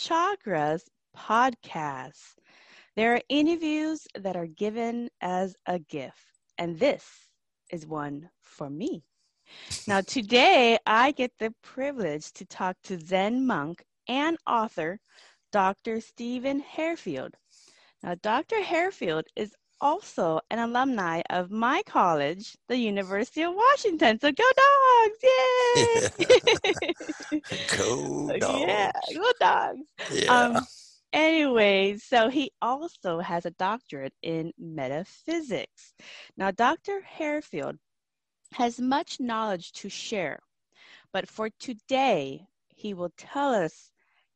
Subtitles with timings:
[0.00, 0.84] Chakras
[1.14, 2.36] podcast.
[2.96, 7.04] There are interviews that are given as a gift, and this
[7.70, 9.04] is one for me.
[9.86, 15.00] Now, today I get the privilege to talk to Zen monk and author
[15.52, 16.00] Dr.
[16.00, 17.34] Stephen Hairfield.
[18.02, 18.62] Now, Dr.
[18.62, 24.18] Hairfield is also an alumni of my college, the University of Washington.
[24.20, 25.18] So go dogs!
[25.22, 26.10] Yay!
[27.78, 28.60] go dogs!
[28.60, 29.86] Yeah, go dogs!
[30.12, 30.32] Yeah.
[30.32, 30.66] Um,
[31.12, 35.94] anyway, so he also has a doctorate in metaphysics.
[36.36, 37.00] Now, Dr.
[37.02, 37.76] Hairfield
[38.52, 40.40] has much knowledge to share,
[41.12, 43.89] but for today, he will tell us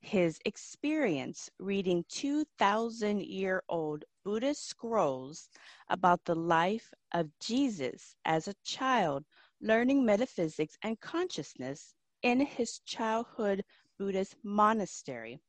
[0.04, 5.48] his experience reading 2,000 year old Buddhist scrolls
[5.88, 9.24] about the life of Jesus as a child,
[9.62, 13.64] learning metaphysics and consciousness in his childhood
[13.98, 15.40] Buddhist monastery,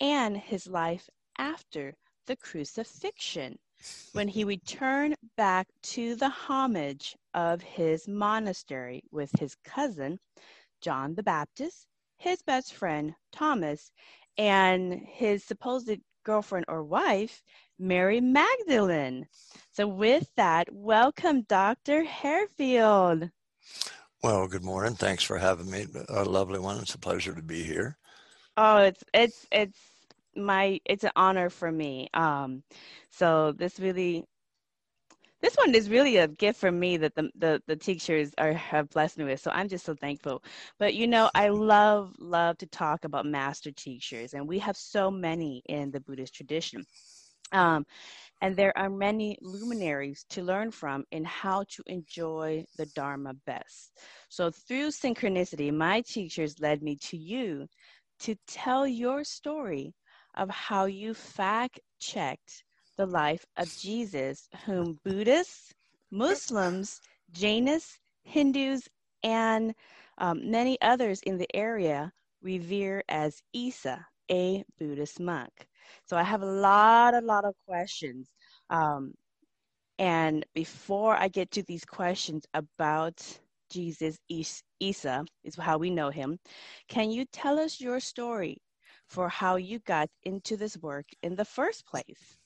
[0.00, 1.94] and his life after
[2.26, 3.58] the crucifixion
[4.12, 10.18] when he returned back to the homage of his monastery with his cousin,
[10.80, 11.86] John the Baptist,
[12.18, 13.90] his best friend, Thomas,
[14.36, 15.90] and his supposed
[16.24, 17.42] girlfriend or wife,
[17.78, 19.26] Mary Magdalene.
[19.70, 22.04] So, with that, welcome, Dr.
[22.04, 23.30] Hairfield.
[24.22, 24.94] Well, good morning.
[24.94, 25.86] Thanks for having me.
[26.08, 26.78] A lovely one.
[26.78, 27.96] It's a pleasure to be here.
[28.56, 29.78] Oh, it's it's it's
[30.34, 32.08] my it's an honor for me.
[32.14, 32.64] Um,
[33.10, 34.24] so this really
[35.40, 38.90] this one is really a gift for me that the, the, the teachers are have
[38.90, 39.40] blessed me with.
[39.40, 40.42] So I'm just so thankful.
[40.78, 45.10] But you know, I love, love to talk about master teachers, and we have so
[45.10, 46.84] many in the Buddhist tradition.
[47.52, 47.86] Um,
[48.40, 53.98] and there are many luminaries to learn from in how to enjoy the Dharma best.
[54.28, 57.66] So through synchronicity, my teachers led me to you
[58.20, 59.94] to tell your story
[60.34, 62.64] of how you fact checked
[62.98, 65.72] the life of Jesus, whom Buddhists,
[66.10, 67.00] Muslims,
[67.32, 68.88] Jainists, Hindus,
[69.22, 69.74] and
[70.18, 75.68] um, many others in the area revere as Isa, a Buddhist monk.
[76.06, 78.28] So I have a lot, a lot of questions.
[78.68, 79.14] Um,
[79.98, 83.20] and before I get to these questions about
[83.70, 84.18] Jesus,
[84.80, 86.38] Isa, is how we know him,
[86.88, 88.58] can you tell us your story
[89.08, 92.37] for how you got into this work in the first place?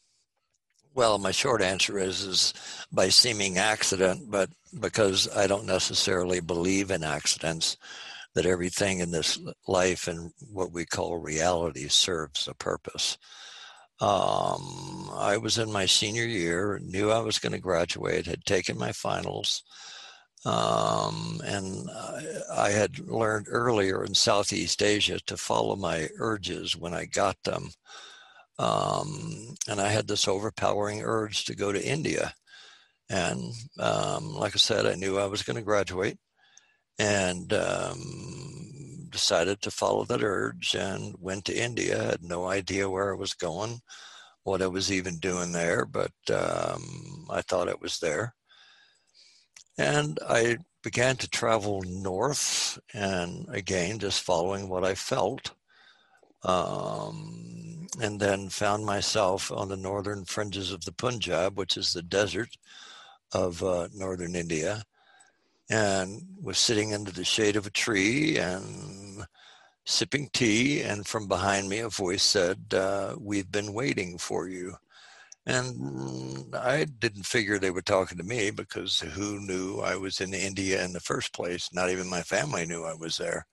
[0.94, 2.54] Well, my short answer is is
[2.92, 7.76] by seeming accident, but because I don't necessarily believe in accidents,
[8.34, 13.16] that everything in this life and what we call reality serves a purpose.
[14.00, 18.76] Um, I was in my senior year, knew I was going to graduate, had taken
[18.76, 19.62] my finals,
[20.44, 26.94] um, and I, I had learned earlier in Southeast Asia to follow my urges when
[26.94, 27.70] I got them.
[28.62, 32.33] Um, and I had this overpowering urge to go to India.
[33.11, 36.19] And um, like I said, I knew I was going to graduate
[36.99, 42.03] and um, decided to follow that urge and went to India.
[42.03, 43.81] Had no idea where I was going,
[44.45, 48.34] what I was even doing there, but um, I thought it was there.
[49.77, 55.53] And I began to travel north and again, just following what I felt.
[56.45, 62.03] Um, and then found myself on the northern fringes of the Punjab, which is the
[62.03, 62.56] desert
[63.33, 64.84] of uh, northern India,
[65.71, 69.24] and was sitting under the shade of a tree and
[69.84, 70.83] sipping tea.
[70.83, 74.77] And from behind me, a voice said, uh, We've been waiting for you.
[75.45, 80.34] And I didn't figure they were talking to me because who knew I was in
[80.34, 81.68] India in the first place?
[81.72, 83.45] Not even my family knew I was there.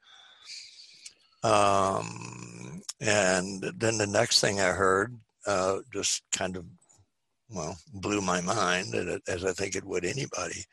[1.41, 2.38] Um,
[3.01, 5.17] And then the next thing I heard
[5.47, 6.65] uh, just kind of,
[7.49, 8.93] well, blew my mind,
[9.27, 10.63] as I think it would anybody,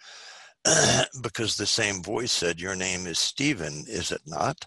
[1.22, 4.66] because the same voice said, Your name is Stephen, is it not?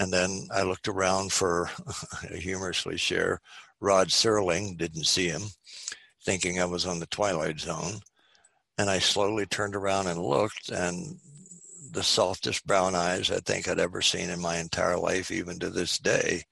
[0.00, 1.70] And then I looked around for,
[2.34, 3.40] humorously share,
[3.80, 5.42] Rod Serling, didn't see him,
[6.24, 8.00] thinking I was on the Twilight Zone.
[8.78, 11.16] And I slowly turned around and looked, and
[11.94, 15.70] the softest brown eyes I think I'd ever seen in my entire life, even to
[15.70, 16.42] this day.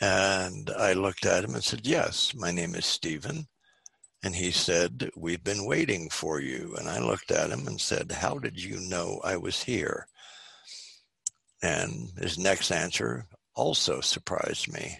[0.00, 3.46] And I looked at him and said, Yes, my name is Stephen.
[4.22, 6.74] And he said, We've been waiting for you.
[6.78, 10.06] And I looked at him and said, How did you know I was here?
[11.62, 14.98] And his next answer also surprised me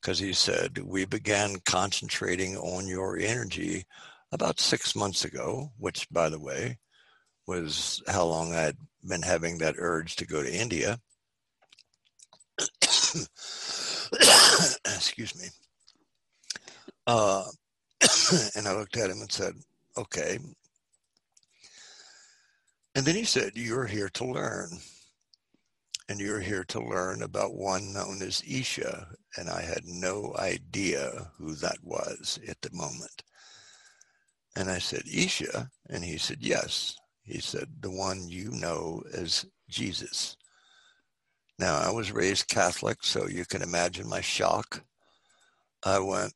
[0.00, 3.84] because he said, We began concentrating on your energy
[4.32, 6.78] about six months ago, which, by the way,
[7.46, 8.76] was how long I'd
[9.06, 10.98] been having that urge to go to India.
[14.84, 15.48] Excuse me.
[17.06, 17.44] Uh,
[18.56, 19.54] and I looked at him and said,
[19.96, 20.38] Okay.
[22.94, 24.70] And then he said, You're here to learn.
[26.08, 29.08] And you're here to learn about one known as Isha.
[29.36, 33.22] And I had no idea who that was at the moment.
[34.56, 35.70] And I said, Isha?
[35.88, 36.96] And he said, Yes.
[37.22, 40.36] He said, The one you know as Jesus.
[41.58, 44.82] Now, I was raised Catholic, so you can imagine my shock.
[45.84, 46.32] I went,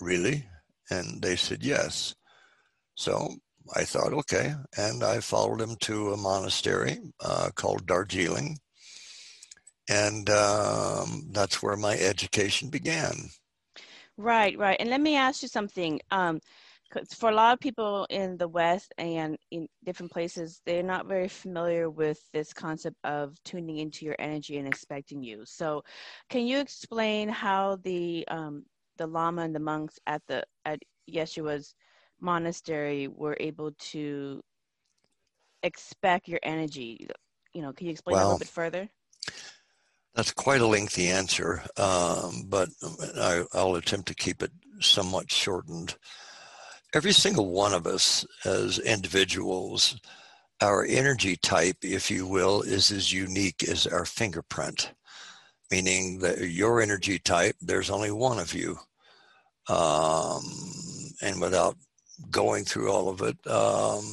[0.00, 0.46] Really?
[0.90, 2.14] And they said, Yes.
[2.94, 3.36] So
[3.74, 4.54] I thought, okay.
[4.76, 8.58] And I followed him to a monastery uh, called Darjeeling.
[9.88, 13.30] And um, that's where my education began.
[14.16, 14.76] Right, right.
[14.78, 16.00] And let me ask you something.
[16.10, 16.40] Um,
[17.16, 21.28] for a lot of people in the West and in different places, they're not very
[21.28, 25.42] familiar with this concept of tuning into your energy and expecting you.
[25.44, 25.82] So,
[26.28, 28.64] can you explain how the um,
[28.96, 30.78] the Lama and the monks at the at
[31.10, 31.74] Yeshua's
[32.20, 34.40] monastery were able to
[35.62, 37.08] expect your energy?
[37.52, 38.88] You know, can you explain well, a little bit further?
[40.14, 42.68] That's quite a lengthy answer, um, but
[43.16, 45.96] I, I'll attempt to keep it somewhat shortened
[46.94, 50.00] every single one of us as individuals,
[50.62, 54.92] our energy type, if you will, is as unique as our fingerprint,
[55.70, 58.78] meaning that your energy type, there's only one of you.
[59.68, 60.42] Um,
[61.20, 61.76] and without
[62.30, 64.04] going through all of it, um,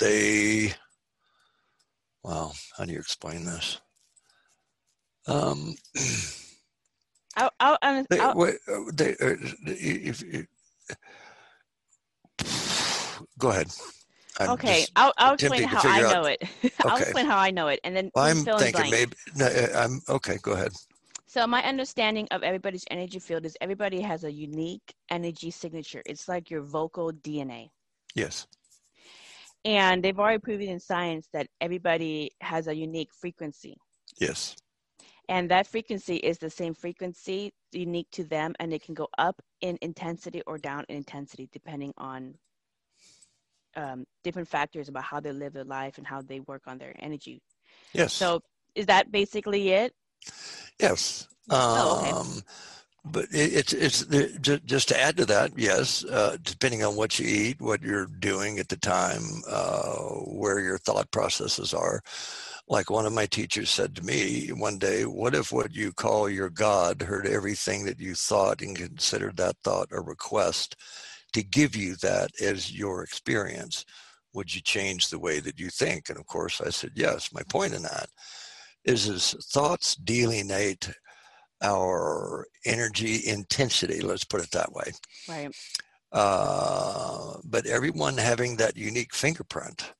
[0.00, 0.72] they,
[2.22, 3.78] well, how do you explain this?
[5.26, 5.74] Um,
[7.36, 8.18] I'll, I'll, I'll, they,
[8.92, 9.34] they, uh,
[9.66, 10.46] if, if,
[13.38, 13.68] Go ahead.
[14.40, 16.42] I'm okay, I'll, I'll explain how I know it.
[16.84, 17.02] I'll okay.
[17.02, 19.12] explain how I know it, and then well, I'm thinking maybe.
[19.36, 20.38] No, uh, I'm okay.
[20.42, 20.72] Go ahead.
[21.34, 26.02] So my understanding of everybody's energy field is everybody has a unique energy signature.
[26.06, 27.70] It's like your vocal DNA.
[28.14, 28.46] Yes.
[29.64, 33.76] And they've already proven in science that everybody has a unique frequency.
[34.20, 34.54] Yes.
[35.28, 39.40] And that frequency is the same frequency unique to them, and it can go up
[39.60, 42.34] in intensity or down in intensity depending on
[43.76, 46.94] um, different factors about how they live their life and how they work on their
[46.98, 47.40] energy.
[47.92, 48.12] Yes.
[48.12, 48.40] So
[48.74, 49.92] is that basically it?
[50.78, 51.28] Yes.
[51.50, 52.10] Oh, okay.
[52.10, 52.42] Um,
[53.06, 54.06] but it's it's
[54.64, 56.04] just to add to that, yes.
[56.04, 60.78] Uh, depending on what you eat, what you're doing at the time, uh, where your
[60.78, 62.00] thought processes are.
[62.66, 66.28] Like one of my teachers said to me one day, "What if what you call
[66.30, 70.76] your God heard everything that you thought and considered that thought a request?"
[71.34, 73.84] to give you that as your experience?
[74.32, 76.08] Would you change the way that you think?
[76.08, 78.08] And of course i said yes my point in that
[78.84, 80.90] is is thoughts delineate
[81.62, 84.92] our energy intensity let's put it that way.
[85.28, 85.54] Right.
[86.12, 89.92] Uh, but everyone having that unique fingerprint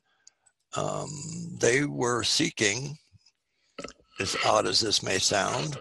[0.77, 1.11] um,
[1.59, 2.97] they were seeking
[4.21, 5.81] as odd as this may sound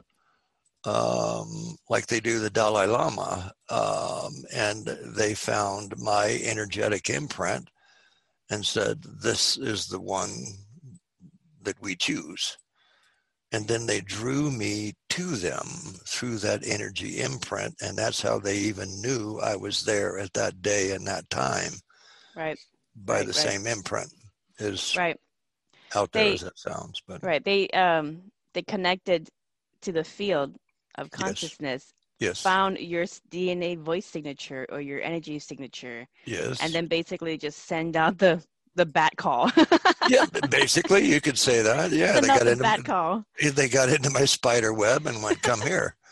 [0.85, 3.53] um, like they do the Dalai Lama.
[3.69, 7.69] Um, and they found my energetic imprint
[8.49, 10.31] and said, This is the one
[11.61, 12.57] that we choose.
[13.51, 15.67] And then they drew me to them
[16.07, 17.75] through that energy imprint.
[17.81, 21.73] And that's how they even knew I was there at that day and that time.
[22.35, 22.57] Right.
[22.95, 23.35] By right, the right.
[23.35, 24.09] same imprint.
[24.59, 25.19] Is right.
[25.95, 27.01] out there they, as that sounds.
[27.07, 27.43] But right.
[27.43, 28.21] They um
[28.53, 29.29] they connected
[29.81, 30.55] to the field
[30.95, 32.41] of consciousness yes.
[32.41, 36.07] found your DNA voice signature or your energy signature.
[36.25, 36.61] Yes.
[36.61, 38.43] And then basically just send out the
[38.75, 39.51] the bat call.
[40.09, 41.91] yeah, basically, you could say that.
[42.03, 43.23] Yeah, they got into bat call.
[43.39, 45.95] They got into my spider web and went, "Come here."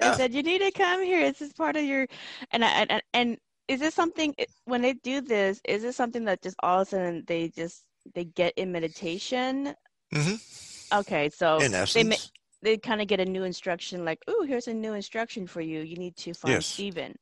[0.00, 0.14] Yeah.
[0.16, 1.20] said, "You need to come here.
[1.20, 2.06] This is part of your,"
[2.50, 5.60] and and and is this something when they do this?
[5.64, 9.74] Is this something that just all of a sudden they just they get in meditation?
[10.14, 10.98] Mm-hmm.
[10.98, 11.58] Okay, so
[11.94, 12.16] they
[12.62, 15.80] they kind of get a new instruction, like, "Oh, here's a new instruction for you.
[15.80, 16.66] You need to find yes.
[16.66, 17.16] Stephen."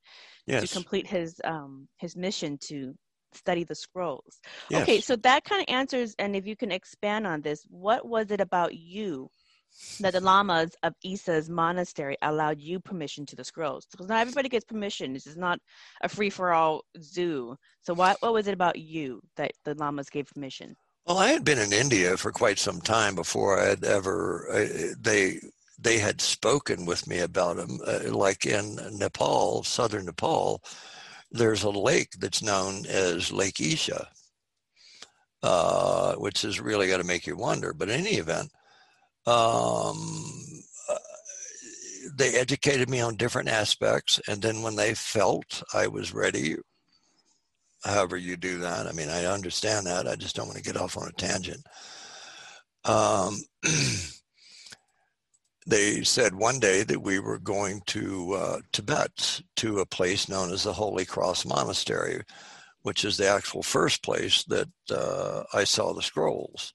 [0.46, 0.68] yes.
[0.68, 2.94] to complete his um his mission to
[3.32, 4.40] study the scrolls.
[4.70, 4.82] Yes.
[4.82, 8.30] Okay, so that kind of answers and if you can expand on this, what was
[8.30, 9.28] it about you
[10.00, 13.86] that the lamas of Isa's monastery allowed you permission to the scrolls?
[13.90, 15.12] Because not everybody gets permission.
[15.12, 15.58] This is not
[16.02, 17.56] a free for all zoo.
[17.82, 20.76] So what what was it about you that the lamas gave permission?
[21.06, 24.48] Well, I had been in India for quite some time before I had ever.
[24.50, 25.40] Uh, they
[25.78, 27.78] they had spoken with me about them.
[27.86, 30.62] Uh, like in Nepal, southern Nepal,
[31.30, 34.08] there's a lake that's known as Lake Isha,
[35.42, 37.74] uh, which is really got to make you wonder.
[37.74, 38.50] But in any event,
[39.26, 40.32] um,
[40.90, 40.98] uh,
[42.16, 46.56] they educated me on different aspects, and then when they felt I was ready,
[47.84, 50.06] however you do that, I mean, I understand that.
[50.06, 51.64] I just don't want to get off on a tangent.
[52.84, 53.38] Um,
[55.66, 60.52] they said one day that we were going to uh, Tibet to a place known
[60.52, 62.22] as the Holy Cross Monastery,
[62.82, 66.74] which is the actual first place that uh, I saw the scrolls.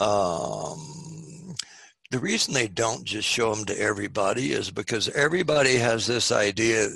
[0.00, 1.37] Um,
[2.10, 6.88] the reason they don't just show them to everybody is because everybody has this idea.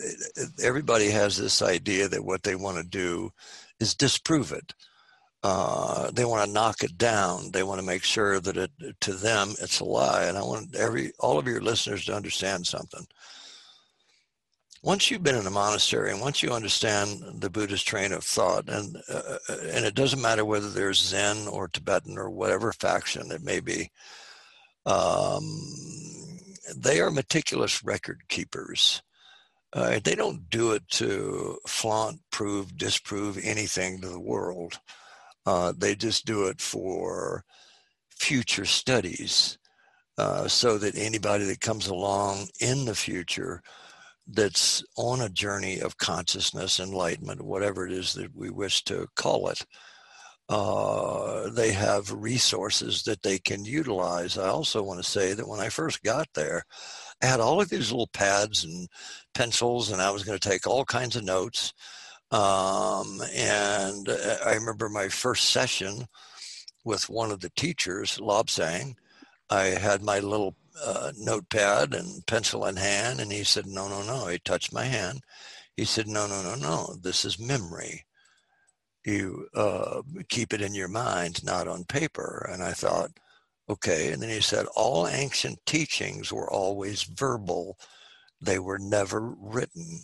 [0.62, 3.30] Everybody has this idea that what they want to do
[3.78, 4.74] is disprove it
[5.42, 7.50] uh, they want to knock it down.
[7.50, 10.24] They want to make sure that it, to them it's a lie.
[10.24, 13.06] And I want every all of your listeners to understand something.
[14.84, 18.68] Once you've been in a monastery and once you understand the Buddhist train of thought,
[18.68, 23.30] and uh, uh and it doesn't matter whether there's Zen or Tibetan or whatever faction
[23.32, 23.90] it may be,
[24.86, 25.44] um,
[26.76, 29.02] they are meticulous record keepers.
[29.72, 34.78] Uh, they don't do it to flaunt, prove, disprove anything to the world.
[35.46, 37.44] Uh, they just do it for
[38.10, 39.58] future studies
[40.18, 43.62] uh, so that anybody that comes along in the future
[44.28, 49.48] that's on a journey of consciousness, enlightenment, whatever it is that we wish to call
[49.48, 49.64] it,
[50.52, 54.36] uh, they have resources that they can utilize.
[54.36, 56.64] I also want to say that when I first got there,
[57.22, 58.86] I had all of these little pads and
[59.32, 61.72] pencils, and I was going to take all kinds of notes.
[62.30, 66.06] Um, and uh, I remember my first session
[66.84, 68.96] with one of the teachers, Lobsang.
[69.48, 70.54] I had my little
[70.84, 74.26] uh, notepad and pencil in hand, and he said, No, no, no.
[74.26, 75.22] He touched my hand.
[75.78, 76.94] He said, No, no, no, no.
[77.00, 78.04] This is memory.
[79.04, 82.48] You uh, keep it in your mind, not on paper.
[82.52, 83.10] And I thought,
[83.68, 84.12] okay.
[84.12, 87.78] And then he said, All ancient teachings were always verbal,
[88.40, 90.02] they were never written.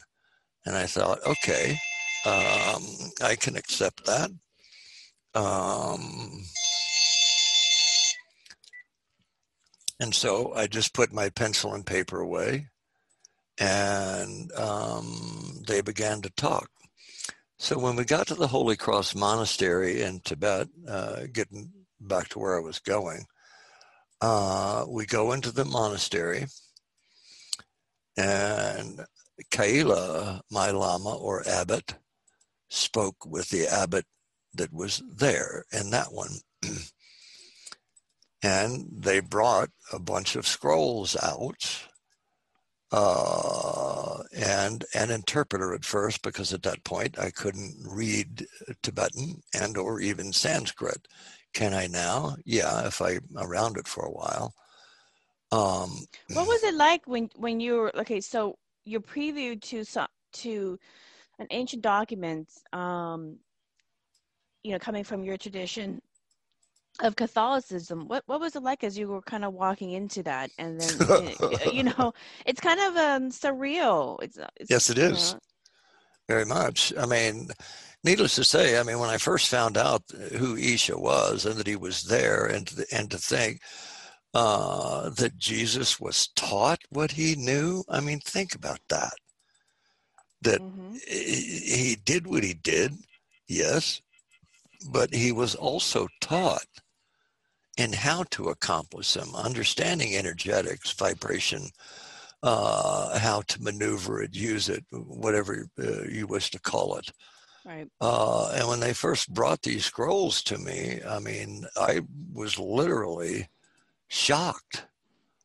[0.66, 1.78] And I thought, okay,
[2.26, 2.84] um,
[3.22, 4.30] I can accept that.
[5.34, 6.42] Um,
[10.00, 12.68] and so I just put my pencil and paper away
[13.58, 16.70] and um, they began to talk.
[17.60, 22.38] So when we got to the Holy Cross Monastery in Tibet, uh, getting back to
[22.38, 23.24] where I was going,
[24.20, 26.46] uh, we go into the monastery
[28.16, 29.00] and
[29.50, 31.96] Kaila, my lama or abbot,
[32.68, 34.06] spoke with the abbot
[34.54, 36.38] that was there in that one.
[38.42, 41.87] and they brought a bunch of scrolls out
[42.90, 48.46] uh, and an interpreter at first because at that point I couldn't read
[48.82, 51.06] Tibetan and or even Sanskrit.
[51.52, 52.36] Can I now?
[52.44, 54.54] Yeah, if I'm around it for a while.
[55.50, 58.20] Um, what was it like when when you were okay?
[58.20, 59.84] So your preview to
[60.44, 60.78] to
[61.38, 63.38] an ancient document, um,
[64.62, 66.02] you know, coming from your tradition
[67.00, 70.50] of Catholicism, what what was it like as you were kind of walking into that,
[70.58, 71.32] and then
[71.72, 72.12] you know,
[72.46, 74.22] it's kind of um, surreal.
[74.22, 75.40] It's, it's yes, it is know.
[76.28, 76.92] very much.
[76.98, 77.48] I mean,
[78.04, 80.02] needless to say, I mean, when I first found out
[80.36, 83.60] who Isha was and that he was there, and to, and to think
[84.34, 87.84] uh, that Jesus was taught what he knew.
[87.88, 89.14] I mean, think about that
[90.42, 90.94] that mm-hmm.
[91.06, 92.92] he did what he did,
[93.48, 94.00] yes,
[94.90, 96.66] but he was also taught
[97.78, 101.70] in how to accomplish them, understanding energetics, vibration,
[102.42, 107.10] uh, how to maneuver it, use it, whatever uh, you wish to call it.
[107.64, 107.88] Right.
[108.00, 112.00] Uh, and when they first brought these scrolls to me, I mean, I
[112.32, 113.48] was literally
[114.08, 114.86] shocked.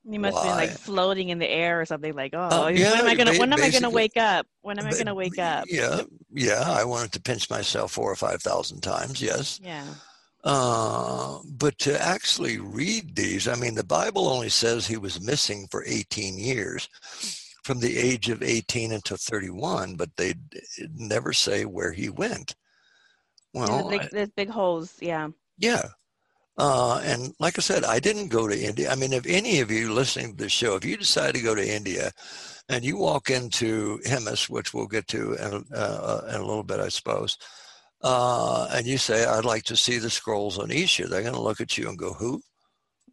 [0.05, 2.77] You must have been like floating in the air or something like, oh, Uh, when
[2.77, 4.47] yeah, am I gonna when am I gonna wake up?
[4.61, 5.65] When am I gonna wake up?
[5.69, 6.01] Yeah,
[6.33, 6.63] yeah.
[6.65, 9.21] I wanted to pinch myself four or five thousand times.
[9.21, 9.61] Yes.
[9.63, 9.85] Yeah.
[10.43, 15.67] Uh, but to actually read these, I mean, the Bible only says he was missing
[15.71, 16.89] for 18 years,
[17.63, 20.33] from the age of 18 until 31, but they
[20.95, 22.55] never say where he went.
[23.53, 24.97] Yeah, Well, there's, big, big holes.
[24.99, 25.29] Yeah.
[25.57, 25.83] yeah.
[26.57, 28.91] Uh, and like I said, I didn't go to India.
[28.91, 31.55] I mean, if any of you listening to the show, if you decide to go
[31.55, 32.11] to India
[32.69, 36.79] and you walk into Hemis, which we'll get to in, uh, in a little bit,
[36.79, 37.37] I suppose,
[38.03, 41.41] uh, and you say, I'd like to see the scrolls on Isha, they're going to
[41.41, 42.41] look at you and go, who?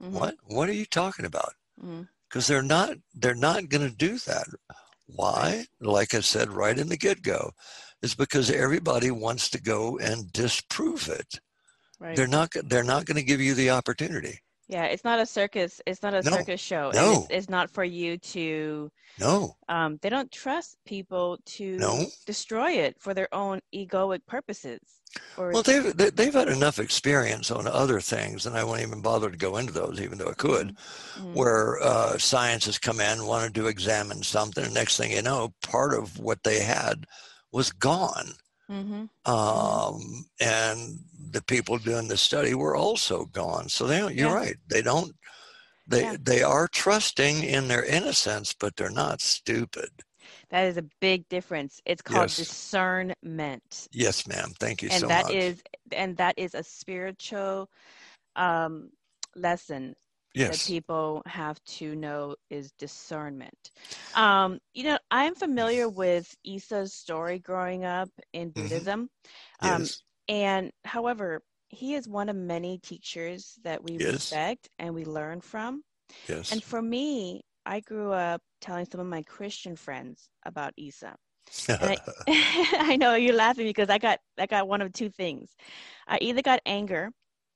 [0.02, 0.34] Mhm, What?
[0.44, 1.54] What are you talking about?
[1.82, 2.08] mhm.
[2.28, 4.46] Because they're not, they're not going to do that.
[5.06, 5.66] Why?
[5.80, 7.52] Like I said right in the get-go,
[8.02, 11.40] is because everybody wants to go and disprove it.
[11.98, 12.16] Right.
[12.16, 12.50] They're not.
[12.64, 14.40] They're not going to give you the opportunity.
[14.70, 15.80] Yeah, it's not a circus.
[15.84, 16.92] It's not a No, circus show.
[16.94, 17.12] no.
[17.12, 18.90] it's, it's not for you to.
[19.18, 22.06] No, Um, they don't trust people to no.
[22.24, 24.80] destroy it for their own egoic purposes.
[25.36, 29.28] Well, they've they- they've had enough experience on other things, and I won't even bother
[29.28, 30.76] to go into those, even though I could.
[31.18, 31.34] Mhm.
[31.34, 35.52] Where uh, science has come in, wanted to examine something, and next thing you know,
[35.62, 37.06] part of what they had
[37.50, 38.34] was gone.
[38.70, 39.10] Mhm.
[39.26, 41.00] um, and
[41.30, 43.68] the people doing the study were also gone.
[43.68, 44.34] So they don't, you're Yeah.
[44.34, 44.56] right.
[44.68, 45.12] They don't.
[45.86, 46.16] They Yeah.
[46.16, 49.90] they are trusting in their innocence, but they're not stupid.
[50.50, 51.80] That is a big difference.
[51.86, 52.34] It's called Yes.
[52.34, 53.88] discernment.
[53.92, 54.52] Yes, ma'am.
[54.60, 55.34] Thank you and so that much.
[55.34, 55.62] is
[55.92, 57.70] and that is a spiritual
[58.36, 58.90] um,
[59.36, 59.94] lesson
[60.36, 60.66] that yes.
[60.66, 63.70] people have to know is discernment.
[64.14, 69.10] Um, you know, I'm familiar with Isa's story growing up in Buddhism,
[69.60, 70.02] um, yes.
[70.28, 74.12] and however, he is one of many teachers that we Yes.
[74.12, 75.82] respect and we learn from.
[76.28, 76.50] Yes.
[76.52, 81.16] And for me, I grew up telling some of my Christian friends about Isa.
[81.68, 85.54] and I know you're laughing because I got I got one of two things.
[86.06, 87.10] I either got anger,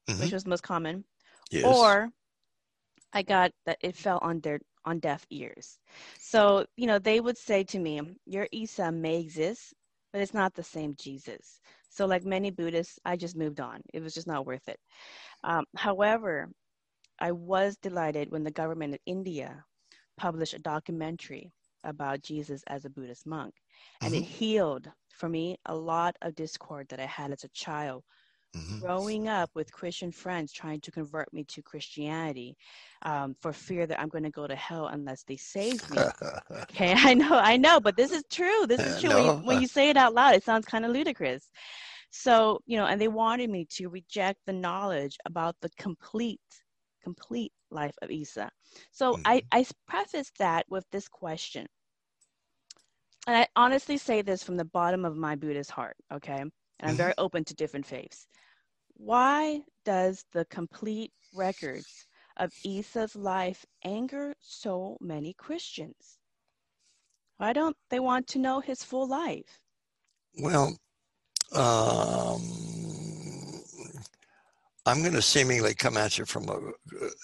[0.09, 0.21] Mhm.
[0.21, 1.05] which was most common,
[1.51, 1.65] yes.
[1.67, 2.11] or
[3.15, 5.79] I got that it fell on their on deaf ears.
[6.19, 9.73] So, you know, they would say to me, Your Isa may exist,
[10.13, 11.61] but it's not the same Jesus.
[11.89, 13.81] So, like many Buddhists, I just moved on.
[13.95, 14.79] It was just not worth it.
[15.45, 16.51] Um, however,
[17.21, 19.65] I was delighted when the government of India
[20.17, 21.53] published a documentary
[21.85, 23.55] about Jesus as a Buddhist monk.
[24.03, 28.03] And it healed for me a lot of discord that I had as a child
[28.55, 28.83] Mhm.
[28.83, 32.57] growing up with Christian friends trying to convert me to Christianity
[33.03, 36.11] um, for fear that I'm going to go to hell unless they save me.
[36.71, 38.67] Okay, I know, I know, but this is true.
[38.67, 39.13] This is true.
[39.13, 41.51] When, you, when you say it out loud, it sounds kind of ludicrous.
[42.11, 46.41] So, you know, and they wanted me to reject the knowledge about the complete,
[47.03, 48.51] complete life of Isa.
[48.93, 49.49] So I, Mhm.
[49.53, 51.67] I s- preface that with this question.
[53.27, 56.41] And I honestly say this from the bottom of my Buddhist heart, okay?
[56.41, 58.27] And I'm very open to different faiths.
[58.95, 66.19] Why does the complete records of Isa's life anger so many Christians?
[67.37, 69.61] Why don't they want to know his full life?
[70.41, 70.77] Well,
[71.53, 72.41] um,
[74.87, 76.59] I'm going to seemingly come at you from a,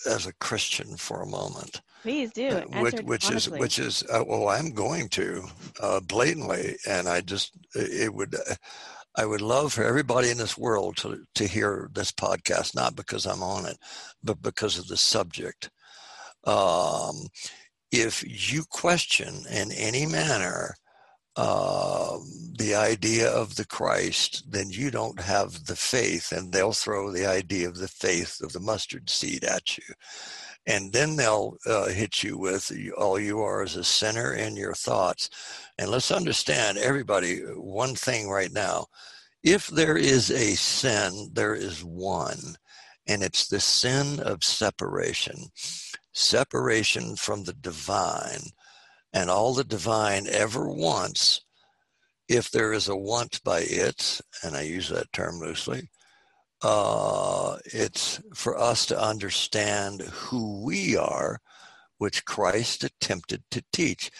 [0.09, 1.83] as a Christian for a moment.
[2.03, 2.49] Please do.
[2.49, 5.45] Uh, which, Answer which is which is uh, well i'm going to
[5.81, 8.55] uh, blatantly and i just it would uh,
[9.21, 13.27] i would love for everybody in this world to to hear this podcast not because
[13.27, 13.79] i'm on it
[14.23, 15.71] but because of the subject.
[16.45, 17.27] Um,
[17.93, 20.75] if you question in any manner
[21.37, 22.19] uh,
[22.59, 27.27] the idea of the Christ, then you don't have the faith, and they'll throw the
[27.27, 29.85] idea of the faith of the mustard seed at you
[30.71, 34.73] and then they'll uh, hit you with all you are is a sinner in your
[34.73, 35.29] thoughts.
[35.77, 38.87] And let's understand everybody one thing right now.
[39.43, 42.55] If there is a sin there is one
[43.09, 45.47] and it's the sin of separation.
[46.13, 48.43] Separation from the divine.
[49.13, 51.41] And all the divine ever wants
[52.29, 55.89] if there is a want by it and i use that term loosely
[56.63, 61.41] uh, it's for us to understand who we are,
[61.99, 64.11] which Christ attempted to teach.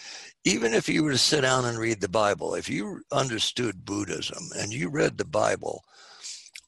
[0.43, 4.49] Even if you were to sit down and read the Bible, if you understood Buddhism
[4.57, 5.83] and you read the Bible,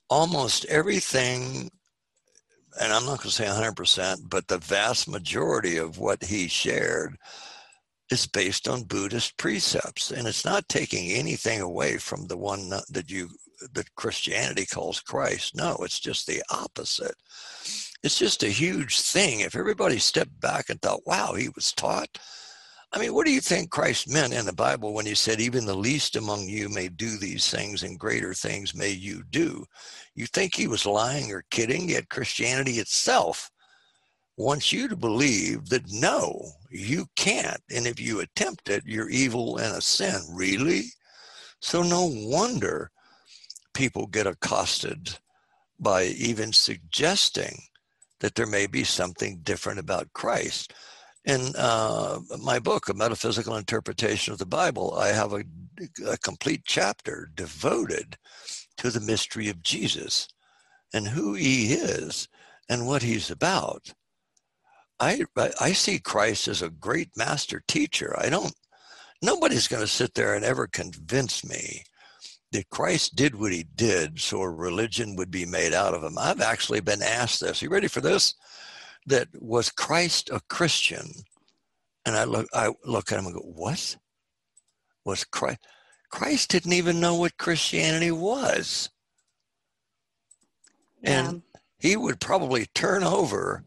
[0.09, 1.71] almost everything,
[2.79, 7.17] and I'm not going to say 100%, but the vast majority of what he shared
[8.11, 13.09] is based on Buddhist precepts, and it's not taking anything away from the one that
[13.09, 13.29] you
[13.73, 15.55] that Christianity calls Christ.
[15.55, 17.15] No, it's just the opposite.
[18.03, 19.39] It's just a huge thing.
[19.39, 22.17] If everybody stepped back and thought, "Wow, he was taught,"
[22.91, 25.65] I mean, what do you think Christ meant in the Bible when he said, "Even
[25.65, 29.65] the least among you may do these things, and greater things may you do"?
[30.13, 31.89] You think he was lying or kidding?
[31.89, 33.49] Yet Christianity itself
[34.35, 37.61] wants you to believe that no, you can't.
[37.69, 40.21] And if you attempt it, you're evil and a sin.
[40.29, 40.91] Really?
[41.61, 42.91] So no wonder
[43.73, 45.17] people get accosted
[45.79, 47.63] by even suggesting
[48.19, 50.73] that there may be something different about Christ.
[51.25, 55.43] In uh, my book, A Metaphysical Interpretation of the Bible, I have a,
[56.07, 58.17] a complete chapter devoted
[58.77, 60.27] to the mystery of Jesus
[60.93, 62.27] and who he is
[62.69, 63.93] and what he's about.
[64.99, 65.25] I,
[65.59, 68.15] I see Christ as a great master teacher.
[68.17, 68.53] I don't,
[69.21, 71.83] nobody's going to sit there and ever convince me
[72.53, 76.17] that Christ did what he did so a religion would be made out of him.
[76.17, 77.61] I've actually been asked this.
[77.61, 78.35] Are you ready for this?
[79.07, 81.11] That was Christ a Christian?
[82.05, 83.97] And I look, I look at him and go, what?
[85.05, 85.59] Was Christ?
[86.09, 88.89] Christ didn't even know what Christianity was.
[91.01, 91.27] Yeah.
[91.27, 91.41] And
[91.79, 93.63] he would probably turn over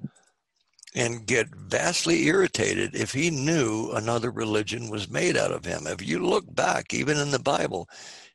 [0.95, 5.87] and get vastly irritated if he knew another religion was made out of him.
[5.87, 7.87] If you look back, even in the Bible,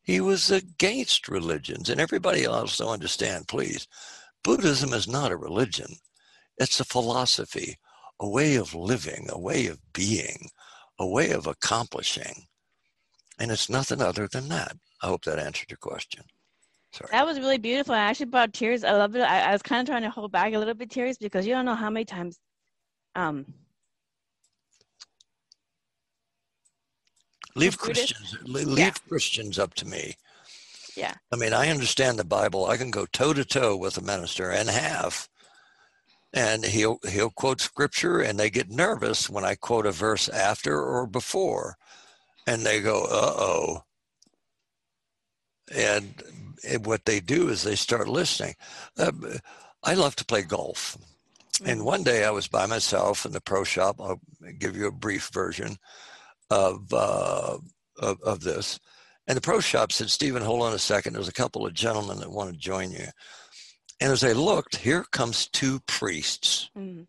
[0.04, 1.90] he was against religions.
[1.90, 3.88] And everybody else understand, please,
[4.44, 5.96] Buddhism is not a religion.
[6.58, 7.78] It's a philosophy,
[8.20, 10.50] a way of living, a way of being,
[11.00, 12.48] a way of accomplishing.
[13.40, 14.76] And it's nothing other than that.
[15.02, 16.24] I hope that answered your question.
[16.94, 17.10] Sorry.
[17.12, 17.96] That was really beautiful.
[17.96, 18.84] I actually brought tears.
[18.84, 19.22] I love it.
[19.22, 21.54] I, I was kind of trying to hold back a little bit tears because you
[21.54, 22.38] don't know how many times
[23.16, 23.46] um,
[27.56, 28.92] leave Christians leave yeah.
[29.08, 30.16] Christians up to me.
[30.96, 31.14] Yeah.
[31.32, 32.66] I mean, I understand the Bible.
[32.66, 35.28] I can go toe to toe with a minister and have.
[36.34, 40.82] And he'll he'll quote scripture and they get nervous when I quote a verse after
[40.82, 41.76] or before.
[42.48, 43.84] And they go, uh-oh.
[45.74, 46.24] And,
[46.68, 48.56] and what they do is they start listening.
[48.98, 49.12] Uh,
[49.84, 50.98] I love to play golf.
[51.66, 51.86] And mm-hmm.
[51.86, 53.98] one day I was by myself in the pro shop.
[54.00, 54.20] I'll
[54.58, 55.78] give you a brief version
[56.52, 57.58] of, uh,
[57.98, 58.80] of, of this.
[59.26, 61.14] And the pro shop said, Stephen, hold on a second.
[61.14, 63.06] There's a couple of gentlemen that want to join you.
[64.02, 66.70] And as I looked, here comes two priests.
[66.78, 67.08] Mm.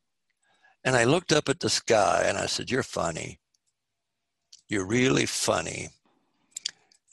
[0.85, 3.41] And I looked up at the sky and I said, You're funny.
[4.69, 5.89] You're really funny.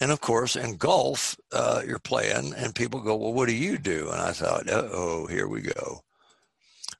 [0.01, 3.77] And of course, in golf, uh, you're playing, and people go, Well, what do you
[3.77, 4.09] do?
[4.11, 6.01] And I thought, Oh, here we go.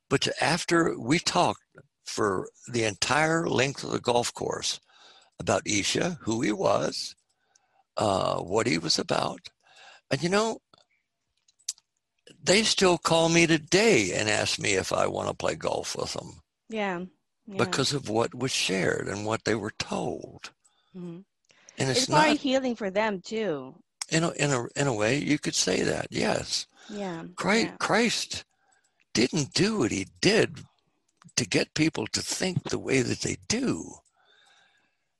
[0.10, 1.62] But after we talked
[2.06, 4.80] for the entire length of the golf course
[5.39, 7.15] about Isha, who he was,
[7.97, 9.49] uh, what he was about,
[10.12, 10.60] and you know,
[12.43, 16.13] they still call me today and ask me if I want to play golf with
[16.13, 16.41] them.
[16.69, 16.99] Yeah.
[17.47, 17.58] yeah.
[17.58, 20.52] Because of what was shared and what they were told.
[20.95, 21.19] Mm-hmm.
[21.78, 23.75] And it's, it's not, healing for them too.
[24.10, 26.08] In a, in a in a way, you could say that.
[26.10, 26.65] Yes.
[26.89, 27.23] Yeah.
[27.36, 27.75] Christ, yeah.
[27.80, 28.45] Christ
[29.13, 30.60] didn't do what he did
[31.36, 33.93] to get people to think the way that they do.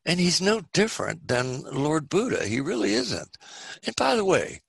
[0.06, 2.46] And he's no different than Lord Buddha.
[2.46, 3.38] He really isn't.
[3.84, 4.62] And by the way,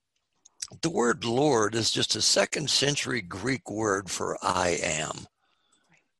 [0.83, 5.27] the word Lord is just a second century Greek word for I am.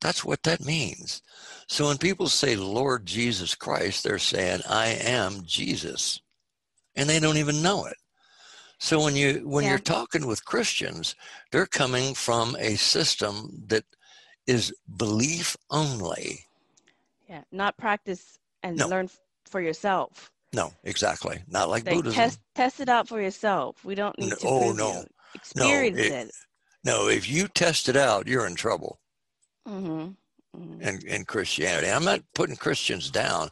[0.01, 1.23] That's what that means.
[1.67, 6.21] So when people say Lord Jesus Christ, they're saying I am Jesus.
[6.97, 7.97] And they don't even know it.
[8.79, 9.71] So when you when yeah.
[9.71, 11.15] you're talking with Christians,
[11.53, 13.85] they're coming from a system that
[14.47, 16.47] is belief only.
[17.29, 18.89] Yeah, not practice and no.
[18.89, 19.09] learn
[19.47, 20.31] for yourself.
[20.53, 21.41] No, exactly.
[21.49, 22.17] Not like they Buddhism.
[22.17, 23.85] Test test it out for yourself.
[23.85, 24.47] We don't need no, to.
[24.47, 26.33] Oh no, experience no, it, it,
[26.85, 28.99] No, if you test it out, you're in trouble.
[29.69, 30.11] Mm-hmm.
[30.57, 30.83] Mm-hmm.
[30.83, 33.51] In, in Christianity, I'm not putting Christians down.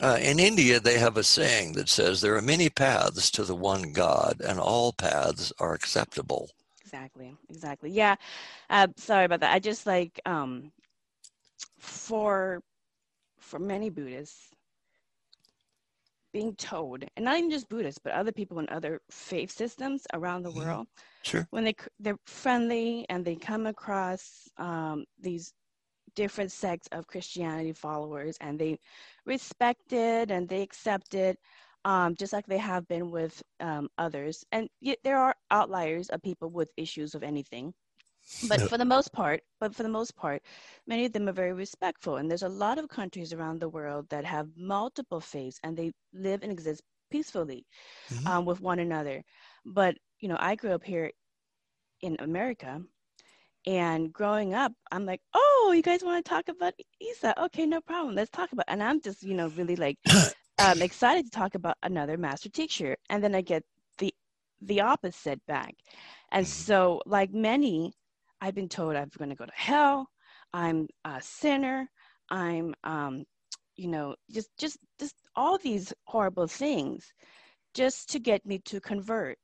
[0.00, 3.56] Uh, in India, they have a saying that says there are many paths to the
[3.56, 6.50] one God, and all paths are acceptable.
[6.80, 7.90] Exactly, exactly.
[7.90, 8.16] Yeah.
[8.70, 9.52] Uh, sorry about that.
[9.52, 10.70] I just like um,
[11.78, 12.62] for
[13.52, 14.48] for many Buddhists,
[16.32, 20.42] being told, and not even just Buddhists, but other people in other faith systems around
[20.42, 20.60] the mm-hmm.
[20.60, 20.86] world,
[21.22, 21.46] sure.
[21.50, 25.52] when they they're friendly and they come across um, these
[26.16, 28.78] different sects of Christianity followers and they
[29.26, 31.36] respect it and they accept it,
[31.84, 34.42] um, just like they have been with um, others.
[34.50, 37.74] And yet there are outliers of people with issues of anything.
[38.48, 40.42] But for the most part but for the most part
[40.86, 42.16] many of them are very respectful.
[42.16, 45.92] And there's a lot of countries around the world that have multiple faiths and they
[46.12, 47.66] live and exist peacefully
[48.10, 48.26] mm-hmm.
[48.26, 49.22] um, with one another.
[49.64, 51.10] But you know i grew up here
[52.00, 52.80] in america
[53.66, 57.40] and growing up i'm like oh you guys want to talk about isa?
[57.44, 58.14] Okay no problem.
[58.14, 59.98] Let's talk about and i'm just you know really like
[60.64, 62.96] um, excited to talk about another master teacher.
[63.10, 63.62] And then i get
[63.98, 64.14] the
[64.60, 65.74] the opposite back.
[66.30, 66.66] And mm-hmm.
[66.66, 67.92] so like many
[68.42, 70.08] I've been told I'm going to go to hell.
[70.52, 71.88] I'm a sinner.
[72.28, 73.22] I'm, um,
[73.76, 77.06] you know, just, just, just all these horrible things
[77.72, 79.38] just to get me to convert.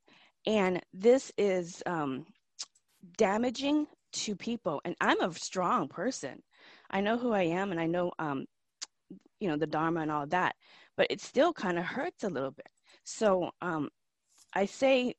[0.45, 2.25] And this is um,
[3.17, 4.81] damaging to people.
[4.83, 6.43] And I'm a strong person.
[6.91, 8.43] I know who I am and I know, um,
[9.39, 10.55] you know, the Dharma and all that,
[10.97, 12.67] but it still kind of hurts a little bit.
[13.05, 13.87] So um,
[14.53, 15.13] I say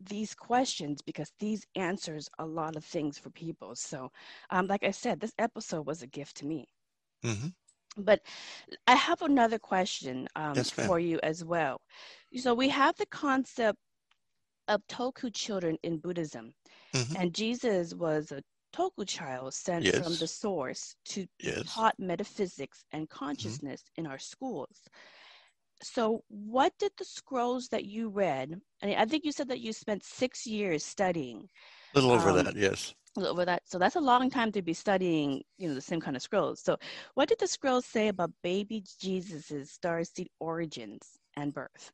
[0.00, 3.74] these questions because these answers a lot of things for people.
[3.74, 4.10] So,
[4.50, 6.68] um, like I said, this episode was a gift to me.
[7.24, 7.48] Mm-hmm.
[7.96, 8.20] But
[8.86, 11.80] I have another question um, yes, for you as well.
[12.36, 13.78] So we have the concept
[14.68, 16.52] of Tulku children in Buddhism,
[16.94, 17.16] mm-hmm.
[17.16, 19.98] and Jesus was a Tulku child sent yes.
[19.98, 21.62] from the source to yes.
[21.66, 24.02] taught metaphysics and consciousness mm-hmm.
[24.02, 24.82] in our schools
[25.82, 29.72] so what did the scrolls that you read and i think you said that you
[29.72, 31.48] spent six years studying
[31.94, 32.94] a little over um, that yes.
[33.16, 33.62] a little over that.
[33.64, 36.60] So that's a long time to be studying you know the same kind of scrolls.
[36.60, 36.76] So
[37.14, 41.92] what did the scrolls say about baby jesus's star seed origins and birth?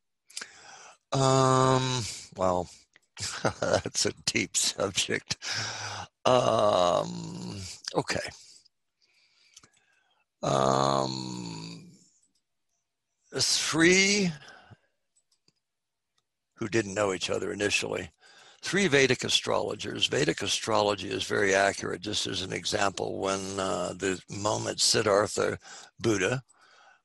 [1.11, 2.03] Um
[2.35, 2.69] well
[3.61, 5.37] that's a deep subject.
[6.25, 7.57] Um
[7.95, 8.29] okay.
[10.43, 11.74] Um
[13.41, 14.31] three
[16.55, 18.09] who didn't know each other initially.
[18.61, 20.07] Three Vedic astrologers.
[20.07, 22.01] Vedic astrology is very accurate.
[22.01, 25.59] Just as an example, when uh, the moment Siddhartha
[25.99, 26.41] Buddha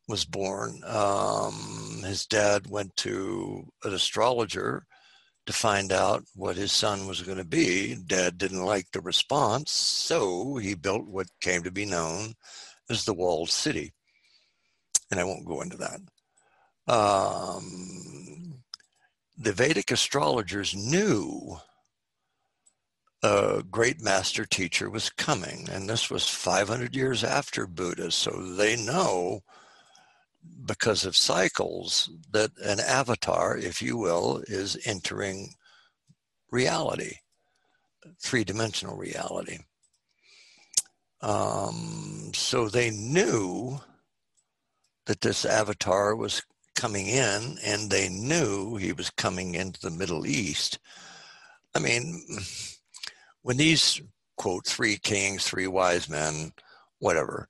[0.09, 4.87] was born, um, his dad went to an astrologer
[5.47, 7.97] to find out what his son was going to be.
[8.07, 12.35] Dad didn't like the response, so he built what came to be known
[12.89, 13.93] as the walled city.
[15.11, 16.01] And I won't go into that
[16.91, 18.63] um,
[19.39, 21.57] the Vedic astrologers knew
[23.23, 28.11] a great master teacher was coming, and this was 500 years after Buddha.
[28.11, 29.43] So they know
[30.67, 35.55] because of cycles that an avatar, if you will, is entering
[36.51, 37.17] reality,
[38.19, 39.59] three dimensional reality.
[41.23, 43.79] Um, so they knew
[45.07, 46.43] that this avatar was
[46.75, 50.79] coming in and they knew he was coming into the Middle East.
[51.75, 52.23] I mean,
[53.43, 54.01] when these
[54.37, 56.53] quote three kings, three wise men,
[56.99, 57.49] whatever,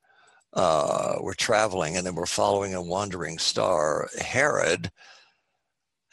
[0.52, 4.90] uh, were traveling and they were following a wandering star, Herod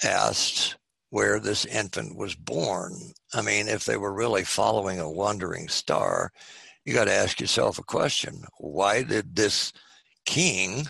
[0.03, 0.77] asked
[1.09, 2.93] where this infant was born.
[3.33, 6.31] I mean, if they were really following a wandering star,
[6.85, 8.43] you got to ask yourself a question.
[8.59, 9.73] Why did this
[10.25, 10.87] king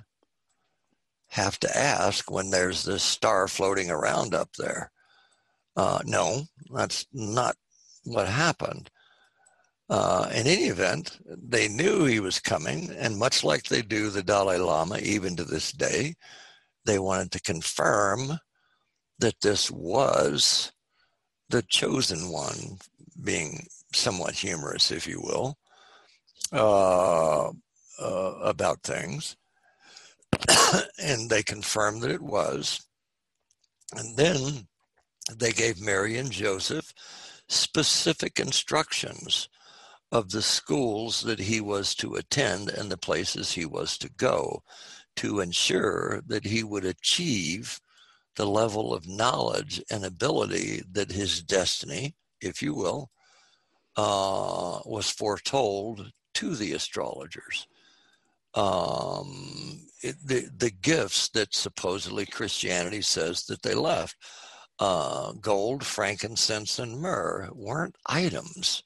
[1.30, 4.92] have to ask when there's this star floating around up there.
[5.76, 7.56] Uh, no, that's not
[8.06, 8.90] what happened.
[9.90, 14.24] Uh, in any event, they knew he was coming, and much like they do the
[14.24, 16.16] Dalai Lama, even to this day,
[16.86, 18.40] they wanted to confirm
[19.20, 20.72] that this was
[21.50, 22.78] the chosen one,
[23.24, 25.58] being somewhat humorous, if you will,
[26.52, 27.50] uh,
[28.00, 29.38] uh about things.
[31.00, 32.86] and they confirmed that it was.
[33.96, 34.68] And then
[35.36, 36.94] they gave Mary and Joseph
[37.48, 39.50] specific instructions
[40.12, 44.64] of the schools that he was to attend and the places he was to go
[45.18, 47.80] to ensure that he would achieve
[48.36, 53.10] the level of knowledge and ability that his destiny, if you will,
[53.98, 57.68] uh, was foretold to the astrologers
[58.58, 64.16] um, the the gifts that supposedly Christianity says that they left.
[64.80, 68.84] Uh, gold, frankincense, and myrrh weren't items.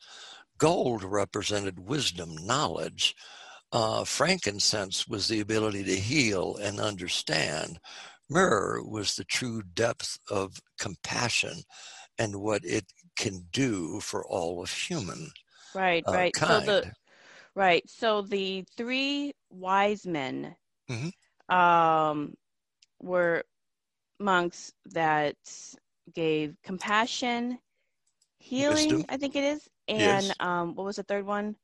[0.58, 3.14] Gold represented wisdom, knowledge.
[3.74, 7.78] Uh, frankincense was the ability to heal and understand.
[8.30, 11.64] Myrrh was the true depth of compassion
[12.18, 12.86] and what it
[13.18, 15.30] can do for all of human.
[15.76, 16.34] Right, uh, right.
[16.34, 16.66] Kind.
[16.66, 16.92] So the
[17.56, 17.84] Right.
[17.90, 20.56] So the three wise men
[20.92, 21.56] mm-hmm.
[21.56, 22.36] um,
[23.02, 23.44] were
[24.20, 25.36] monks that
[26.14, 27.60] gave compassion,
[28.40, 29.06] healing, Wisdom.
[29.10, 30.36] I think it is, and Yes.
[30.40, 31.56] um, what was the third one?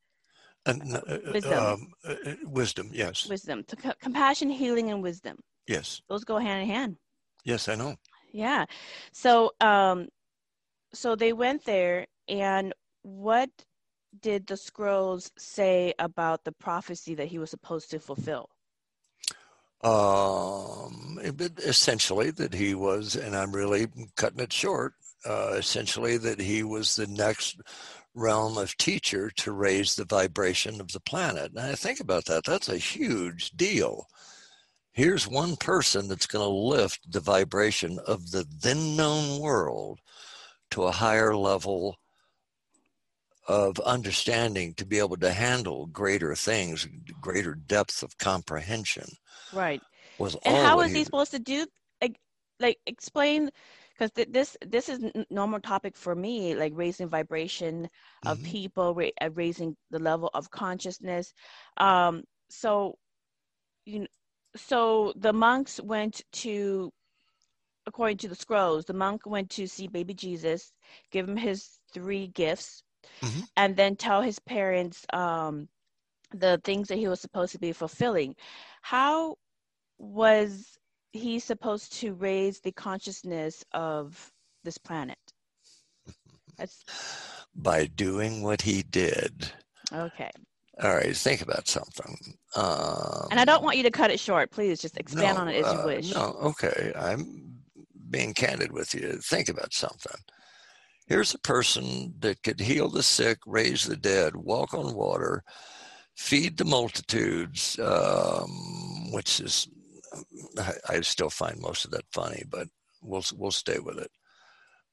[0.65, 1.73] And, uh, uh, Wisdom.
[1.73, 3.27] um, uh, uh, wisdom, yes.
[3.29, 3.63] Wisdom.
[3.65, 5.37] To co- compassion, healing, and wisdom.
[5.67, 6.01] Yes.
[6.09, 6.97] Those go hand in hand.
[7.43, 7.95] Yes, I know.
[8.33, 8.65] Yeah.
[9.13, 10.09] So um
[10.93, 13.49] so they went there and what
[14.21, 18.49] did the scrolls say about the prophecy that he was supposed to fulfill?
[19.83, 24.93] Um, essentially that he was, and I'm really cutting it short,
[25.25, 27.61] uh, essentially that he was the next
[28.15, 31.51] realm of teacher to raise the vibration of the planet.
[31.51, 32.43] And I think about that.
[32.45, 34.07] That's a huge deal.
[34.93, 39.99] Here's one person that's going to lift the vibration of the then known world
[40.71, 41.97] to a higher level
[43.47, 46.87] of understanding to be able to handle greater things,
[47.21, 49.07] greater depth of comprehension
[49.51, 49.83] Right.
[50.17, 51.65] was And how is he supposed to do
[52.01, 52.19] like
[52.59, 53.49] like explain
[53.93, 57.89] because th- this this is n- normal topic for me like raising vibration
[58.25, 58.43] of Mhm.
[58.43, 61.33] people ra- uh, raising the level of consciousness
[61.77, 62.97] um so
[63.85, 64.07] you know,
[64.55, 66.91] so the monks went to
[67.85, 70.73] according to the scrolls the monk went to see baby jesus
[71.11, 72.83] give him his three gifts
[73.21, 73.43] Mhm.
[73.55, 75.67] and then tell his parents um
[76.31, 78.35] the things that he was supposed to be fulfilling
[78.81, 79.35] how
[79.97, 80.77] was
[81.11, 84.31] he supposed to raise the consciousness of
[84.63, 85.17] this planet
[86.57, 86.83] that's
[87.55, 89.51] by doing what he did.
[89.93, 90.29] okay
[90.81, 92.17] All right, think about something.
[92.55, 95.47] Um, and i don't want you to cut it short please just expand no, on
[95.47, 96.91] it as you uh, wish No, okay.
[96.95, 97.57] I'm
[98.09, 99.19] being candid with you.
[99.21, 100.17] Think about something.
[101.07, 105.43] Here's a person that could heal the sick, raise the dead, walk on water,
[106.17, 109.67] feed the multitudes, um, which is,
[110.57, 112.67] I, I still find most of that funny, but
[113.01, 114.11] we'll we'll stay with it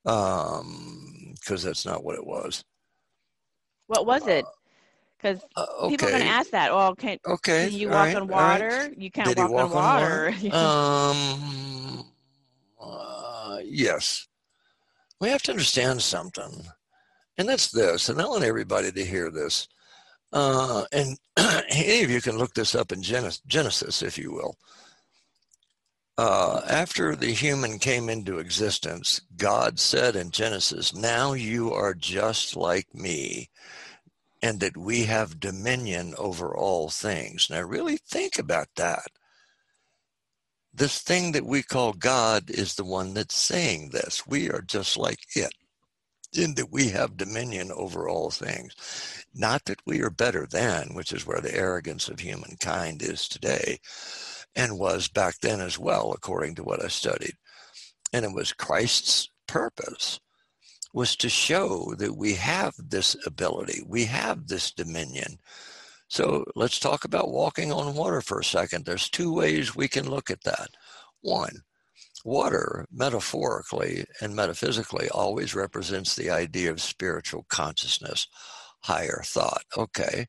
[0.04, 2.62] because that's not what it was.
[3.86, 4.44] what was it
[5.16, 5.88] because Uh, okay.
[5.96, 7.70] people are going to ask that oh can, Okay.
[7.70, 8.60] can you walk right, on all right.
[8.60, 12.04] water you can't walk, walk on water, Um,
[12.80, 14.28] uh, yes.
[15.20, 16.66] We have to understand something,
[17.38, 18.10] and that's this.
[18.10, 19.68] And I want everybody to hear this.
[20.34, 21.16] Uh, and
[21.70, 24.56] any of you can look this up in Genesis, if you will.
[26.18, 32.56] Uh, after the human came into existence, God said in Genesis, Now you are just
[32.56, 33.48] like me,
[34.42, 37.48] and that we have dominion over all things.
[37.50, 39.06] Now, really think about that.
[40.72, 44.26] This thing that we call God is the one that's saying this.
[44.26, 45.54] We are just like it,
[46.36, 48.74] in that we have dominion over all things.
[49.34, 53.78] Not that we are better than, which is where the arrogance of humankind is today
[54.54, 57.34] and was back then as well, according to what I studied.
[58.12, 60.20] And it was Christ's purpose
[60.92, 65.38] was to show that we have this ability, we have this dominion.
[66.08, 68.84] So let's talk about walking on water for a second.
[68.84, 70.68] There's two ways we can look at that.
[71.22, 71.62] One,
[72.24, 78.26] water, metaphorically and metaphysically, always represents the idea of spiritual consciousness,
[78.80, 79.64] higher thought.
[79.76, 80.26] Okay.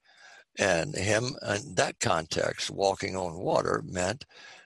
[0.57, 4.25] And him, in that context, walking on water meant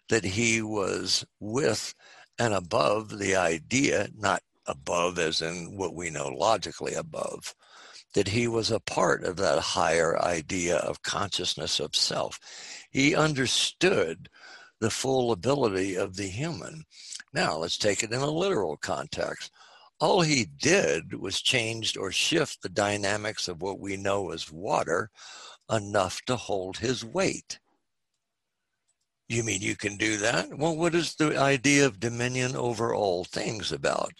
[0.09, 1.93] that he was with
[2.37, 7.53] and above the idea, not above as in what we know logically above,
[8.13, 12.39] that he was a part of that higher idea of consciousness of self.
[12.89, 14.29] He understood
[14.79, 16.85] the full ability of the human.
[17.33, 19.51] Now, let's take it in a literal context.
[19.99, 25.11] All he did was changed or shift the dynamics of what we know as water
[25.71, 27.59] enough to hold his weight.
[29.27, 30.57] You mean you can do that?
[30.57, 34.13] Well, what is the idea of dominion over all things about?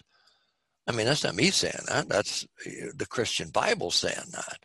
[0.86, 2.08] I mean, that's not me saying that.
[2.08, 4.58] That's the Christian Bible saying that.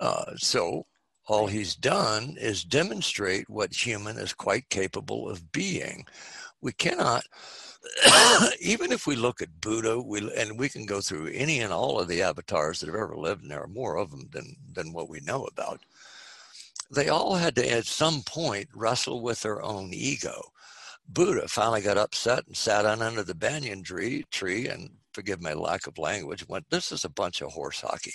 [0.00, 0.86] Uh, so
[1.26, 6.06] all he's done is demonstrate what human is quite capable of being.
[6.60, 7.24] We cannot,
[8.60, 12.00] even if we look at Buddha, we and we can go through any and all
[12.00, 14.92] of the avatars that have ever lived, and there are more of them than than
[14.92, 15.80] what we know about.
[16.90, 20.40] They all had to, at some point, wrestle with their own ego.
[21.08, 25.52] Buddha finally got upset and sat down under the banyan tree, tree and forgive my
[25.52, 28.14] lack of language, went, This is a bunch of horse hockey.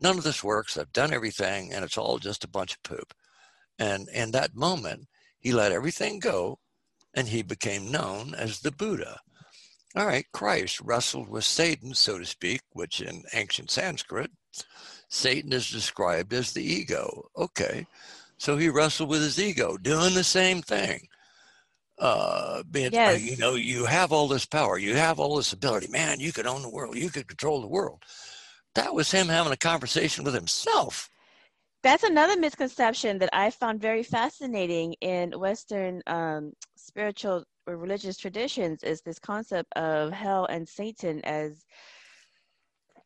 [0.00, 0.78] None of this works.
[0.78, 3.12] I've done everything, and it's all just a bunch of poop.
[3.78, 6.58] And in that moment, he let everything go
[7.14, 9.20] and he became known as the Buddha.
[9.96, 14.30] All right, Christ wrestled with Satan, so to speak, which in ancient Sanskrit,
[15.08, 17.28] Satan is described as the ego.
[17.36, 17.86] Okay,
[18.38, 21.08] so he wrestled with his ego, doing the same thing.
[21.98, 23.20] uh, being, Yes.
[23.20, 26.46] you know, you have all this power, you have all this ability, man, you could
[26.46, 28.02] own the world, you could control the world.
[28.74, 31.10] That was him having a conversation with himself.
[31.82, 38.82] That's another misconception that I found very fascinating in Western um, spiritual or religious traditions
[38.82, 41.64] is this concept of hell and Satan as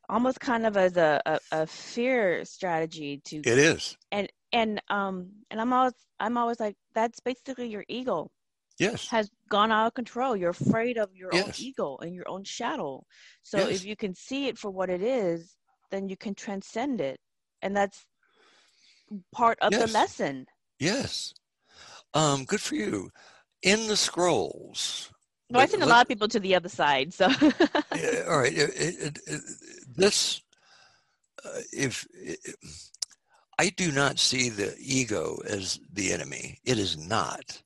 [0.08, 3.96] almost kind of as a, a, a fear strategy to It is.
[4.10, 8.30] and and um and I'm always I'm always like that's basically your ego
[8.78, 9.06] Yes.
[9.10, 10.36] has gone out of control.
[10.36, 13.04] You're afraid of your own ego and your own shadow.
[13.42, 13.76] So Yes.
[13.76, 15.56] if you can see it for what it is,
[15.90, 17.20] then you can transcend it.
[17.62, 18.04] And that's
[19.32, 20.46] part of the lesson.
[20.78, 21.34] Yes.
[22.14, 23.10] Um, good for you.
[23.62, 25.10] In the scrolls.
[25.50, 27.12] Well, I've seen a lot of people to the other side.
[27.12, 27.28] So
[27.94, 28.52] Yeah, all right.
[28.52, 29.40] It, it, it,
[29.94, 30.40] this,
[31.44, 32.06] uh, if
[33.58, 37.62] I do not see the ego as the enemy, it is not.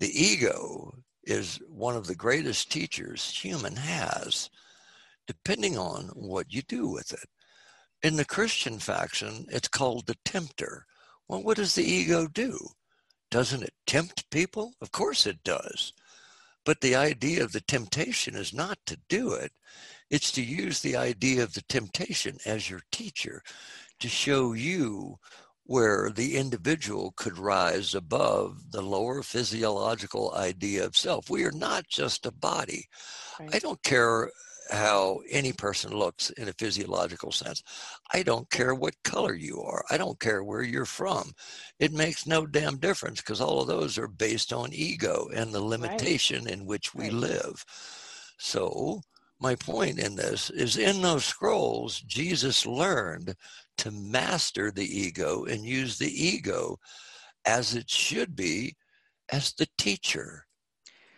[0.00, 0.94] The ego
[1.24, 4.50] is one of the greatest teachers human has,
[5.26, 7.28] depending on what you do with it.
[8.04, 10.84] In the Christian faction, it's called the tempter.
[11.26, 12.58] Well, what does the ego do?
[13.30, 14.74] Doesn't it tempt people?
[14.82, 15.94] Of course it does.
[16.66, 19.52] But the idea of the temptation is not to do it.
[20.10, 23.42] It's to use the idea of the temptation as your teacher
[24.00, 25.16] to show you
[25.62, 31.30] where the individual could rise above the lower physiological idea of self.
[31.30, 32.84] We are not just a body.
[33.50, 34.30] I don't care
[34.70, 37.62] how any person looks in a physiological sense.
[38.12, 39.84] I don't care what color you are.
[39.90, 41.32] I don't care where you're from.
[41.78, 45.60] It makes no damn difference because all of those are based on ego and the
[45.62, 47.12] limitation in which we Right.
[47.12, 47.64] live.
[48.38, 49.02] So,
[49.40, 53.36] my point in this is in those scrolls, Jesus learned
[53.78, 56.78] to master the ego and use the ego
[57.44, 58.76] as it should be
[59.30, 60.43] as the teacher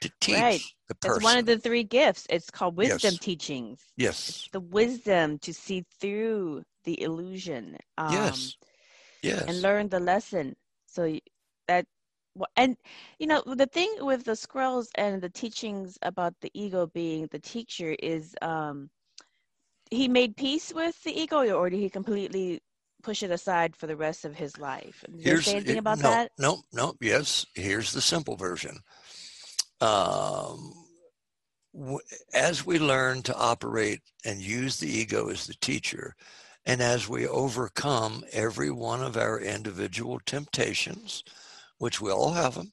[0.08, 0.60] to teach Right.
[0.88, 1.16] the person.
[1.16, 2.26] it's one of the three gifts.
[2.30, 3.18] It's called wisdom Yes.
[3.18, 3.80] teachings.
[3.96, 7.76] yes, The wisdom to see through the illusion.
[7.98, 8.56] Um, yes,
[9.22, 9.44] yes.
[9.48, 10.56] and learn the lesson.
[10.86, 11.18] So
[11.68, 11.86] that
[12.56, 12.76] and
[13.18, 17.38] you know the thing with the scrolls and the teachings about the ego being the
[17.38, 18.90] teacher is um
[19.90, 22.60] he made peace with the ego or did he completely
[23.02, 25.04] push it aside for the rest of his life?
[25.10, 26.32] Did they say anything it- about no, that?
[26.38, 27.46] No, no, yes.
[27.54, 28.78] Here's the simple version.
[29.80, 30.72] Um,
[31.74, 31.98] w-
[32.32, 36.14] as we learn to operate and use the ego as the teacher,
[36.64, 41.22] and as we overcome every one of our individual temptations,
[41.78, 42.72] which we all have them,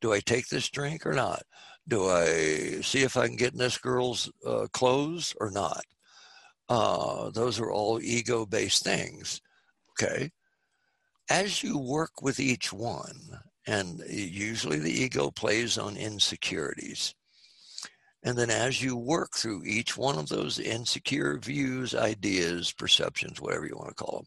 [0.00, 1.42] do I take this drink or not?
[1.86, 5.84] Do I see if I can get in this girl's uh, clothes or not?
[6.68, 9.40] Uh, those are all ego based things.
[9.90, 10.30] Okay
[11.30, 17.14] as you work with each one, and usually the ego plays on insecurities,
[18.22, 23.66] and then as you work through each one of those insecure views, ideas, perceptions, whatever
[23.66, 24.26] you want to call them,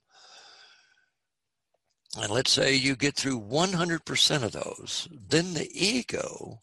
[2.23, 6.59] and let's say you get through 100% of those, then the ego,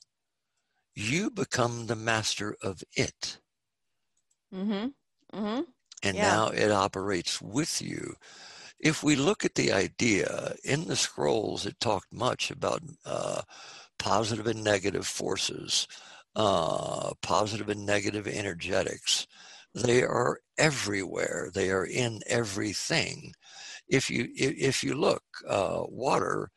[0.95, 3.39] you become the master of it.
[4.53, 4.89] Mm-hmm.
[5.39, 5.63] Mm-hmm.
[6.03, 6.23] and Yeah.
[6.23, 8.15] now it operates with you.
[8.85, 13.43] If we look at the idea in the scrolls, it talked much about uh,
[13.99, 15.89] positive and negative forces,
[16.37, 19.27] uh, positive and negative energetics.
[19.75, 21.51] They are everywhere.
[21.55, 23.33] They are in everything.
[23.89, 26.51] If you if you look, uh, water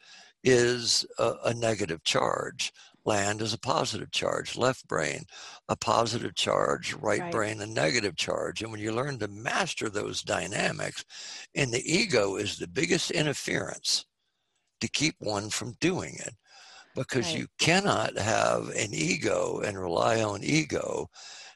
[0.44, 2.74] is a, a negative charge.
[3.08, 4.58] Land is a positive charge.
[4.58, 5.26] Left brain,
[5.70, 6.94] a positive charge.
[6.94, 7.32] Right, Right.
[7.32, 8.62] brain, a negative charge.
[8.62, 11.06] And when you learn to master those dynamics,
[11.56, 14.06] and the ego is the biggest interference
[14.82, 16.36] to keep one from doing it,
[16.96, 17.42] because Right.
[17.42, 21.10] you cannot have an ego and rely on ego,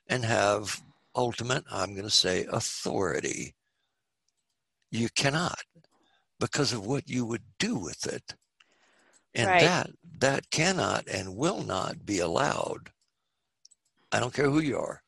[0.08, 0.82] and have
[1.16, 3.56] ultimate, I'm going to say, authority.
[4.92, 5.64] You cannot
[6.40, 8.36] because of what you would do with it.
[9.34, 9.60] And Right.
[9.60, 12.92] that that cannot and will not be allowed.
[14.12, 15.04] I don't care who you are.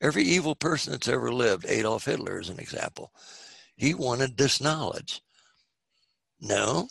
[0.00, 3.12] Every evil person that's ever lived, Adolf Hitler is an example.
[3.76, 5.22] He wanted this knowledge.
[6.40, 6.88] No,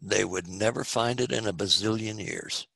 [0.00, 2.66] they would never find it in a bazillion years.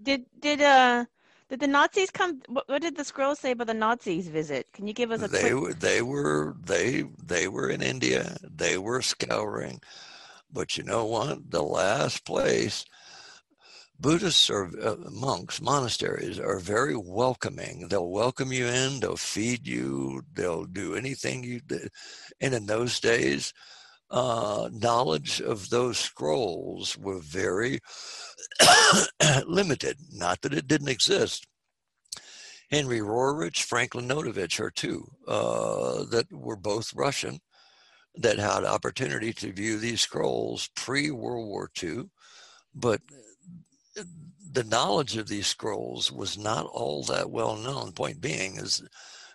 [0.00, 1.06] Did did uh
[1.48, 2.42] did the Nazis come?
[2.48, 4.72] What, what did the scroll say about the Nazis visit?
[4.72, 5.54] Can you give us a They quick?
[5.54, 8.36] were they were they they were in India.
[8.42, 9.80] They were scouring.
[10.54, 11.50] But you know what?
[11.50, 12.86] The last place
[13.98, 17.88] Buddhists or uh, monks, monasteries are very welcoming.
[17.88, 21.90] They'll welcome you in, they'll feed you, they'll do anything you did.
[22.40, 23.52] And in those days,
[24.10, 27.80] uh, knowledge of those scrolls were very
[29.46, 29.96] limited.
[30.12, 31.46] Not that it didn't exist.
[32.70, 37.40] Henry Roerich, Franklin Notovitch are two uh, that were both Russian
[38.16, 42.10] that had opportunity to view these scrolls pre World War II,
[42.74, 43.00] but
[44.52, 47.92] the knowledge of these scrolls was not all that well known.
[47.92, 48.82] Point being is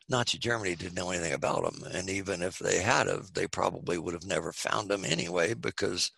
[0.07, 3.97] Nazi Germany didn't know anything about them, and even if they had of, they probably
[3.97, 6.11] would have never found them anyway because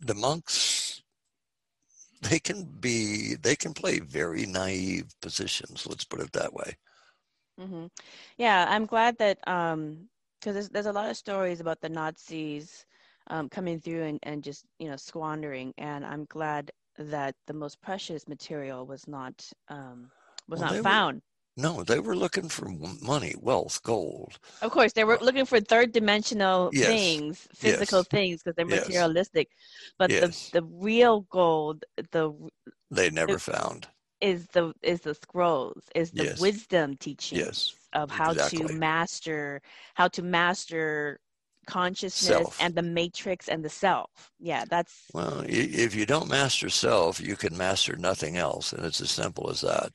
[0.00, 1.02] the monks
[2.22, 5.86] they can be they can play very naive positions.
[5.86, 6.76] Let's put it that way.
[7.60, 7.86] Mm-hmm.
[8.38, 10.08] Yeah, I'm glad that um
[10.44, 12.84] because there's there's a lot of stories about the Nazis
[13.28, 17.80] um, coming through and, and just you know squandering, and I'm glad that the most
[17.80, 20.10] precious material was not um,
[20.48, 21.16] was well, not found.
[21.16, 22.68] Were, no, they were looking for
[23.00, 24.38] money, wealth, gold.
[24.60, 26.88] Of course, they were looking for third dimensional yes.
[26.88, 28.08] things, physical yes.
[28.08, 28.86] things, because they're yes.
[28.86, 29.48] materialistic.
[29.98, 32.32] But the the real gold, the
[32.90, 33.86] they never the, found
[34.20, 37.38] is the is the scrolls, is the wisdom teaching.
[37.38, 37.46] yes.
[37.46, 38.66] wisdom teachings of how exactly.
[38.66, 39.62] to master
[39.94, 41.20] how to master
[41.66, 42.62] consciousness self.
[42.62, 44.30] and the matrix and the self.
[44.38, 45.44] Yeah, that's well.
[45.46, 49.62] If you don't master self, you can master nothing else, and it's as simple as
[49.62, 49.92] that.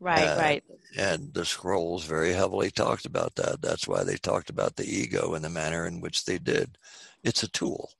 [0.00, 0.64] Right, and, right.
[0.96, 3.60] And the scrolls very heavily talked about that.
[3.60, 6.78] That's why they talked about the ego in the manner in which they did.
[7.24, 7.90] It's a tool.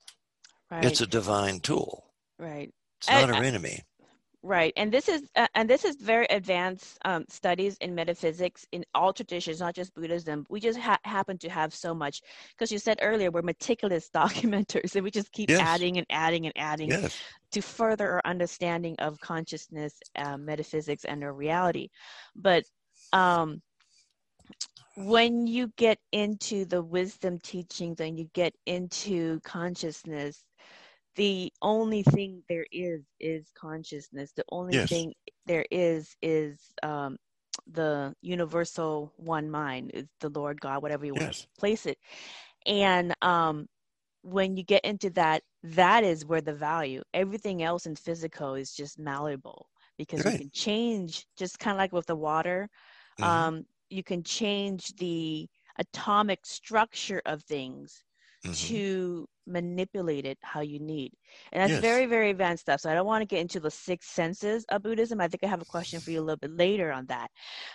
[0.71, 0.85] Right.
[0.85, 2.05] It's a divine tool.
[2.37, 2.73] Right.
[2.99, 3.83] It's not our enemy.
[4.41, 8.85] Right, and this is uh, and this is very advanced um, studies in metaphysics in
[8.93, 10.45] all traditions, not just Buddhism.
[10.49, 12.21] We just ha- happen to have so much
[12.51, 15.59] because you said earlier we're meticulous documenters, and we just keep yes.
[15.59, 17.19] adding and adding and adding yes.
[17.51, 21.89] to further our understanding of consciousness, uh, metaphysics, and our reality.
[22.33, 22.63] But
[23.11, 23.61] um,
[24.95, 30.45] when you get into the wisdom teachings and you get into consciousness
[31.15, 34.89] the only thing there is is consciousness the only yes.
[34.89, 35.13] thing
[35.45, 37.17] there is is um,
[37.71, 41.23] the universal one mind is the lord god whatever you yes.
[41.23, 41.97] want to place it
[42.65, 43.67] and um,
[44.21, 48.73] when you get into that that is where the value everything else in physical is
[48.73, 50.33] just malleable because right.
[50.33, 52.69] you can change just kind of like with the water
[53.19, 53.29] mm-hmm.
[53.29, 55.47] um, you can change the
[55.79, 58.03] atomic structure of things
[58.45, 58.53] mm-hmm.
[58.53, 61.13] to manipulate it how you need.
[61.51, 61.81] And that's yes.
[61.81, 62.81] very, very advanced stuff.
[62.81, 65.19] So I don't want to get into the six senses of Buddhism.
[65.19, 67.29] I think I have a question for you a little bit later on that,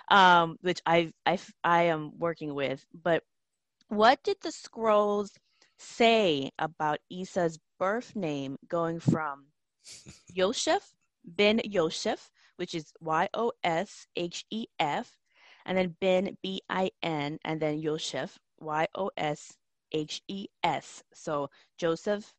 [0.08, 2.84] um, which I, I, I am working with.
[2.94, 3.22] But
[3.88, 5.32] what did the scrolls
[5.78, 9.46] say about Isa's birth name going from
[10.32, 10.94] Yosef
[11.36, 15.16] bin Yosef, which is Y O S H E F,
[15.66, 19.56] and then bin B I N, and then Yosef Y O S
[19.94, 21.02] H E S.
[21.14, 22.34] So Joseph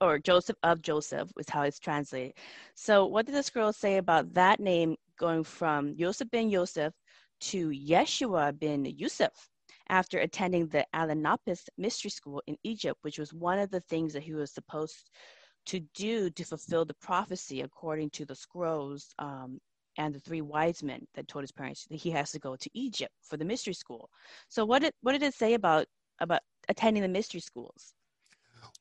[0.00, 2.34] or Joseph of Joseph is how it's translated.
[2.74, 6.94] So what did the scroll say about that name going from Joseph ben Joseph
[7.40, 9.48] to Yeshua bin Yusuf
[9.88, 14.22] after attending the Al-Anapis Mystery School in Egypt, which was one of the things that
[14.22, 15.10] he was supposed
[15.66, 19.58] to do to fulfill the prophecy according to the scrolls um,
[19.98, 22.70] and the three wise men that told his parents that he has to go to
[22.72, 24.08] Egypt for the mystery school.
[24.48, 25.86] So what did what did it say about
[26.20, 27.94] about attending the mystery schools?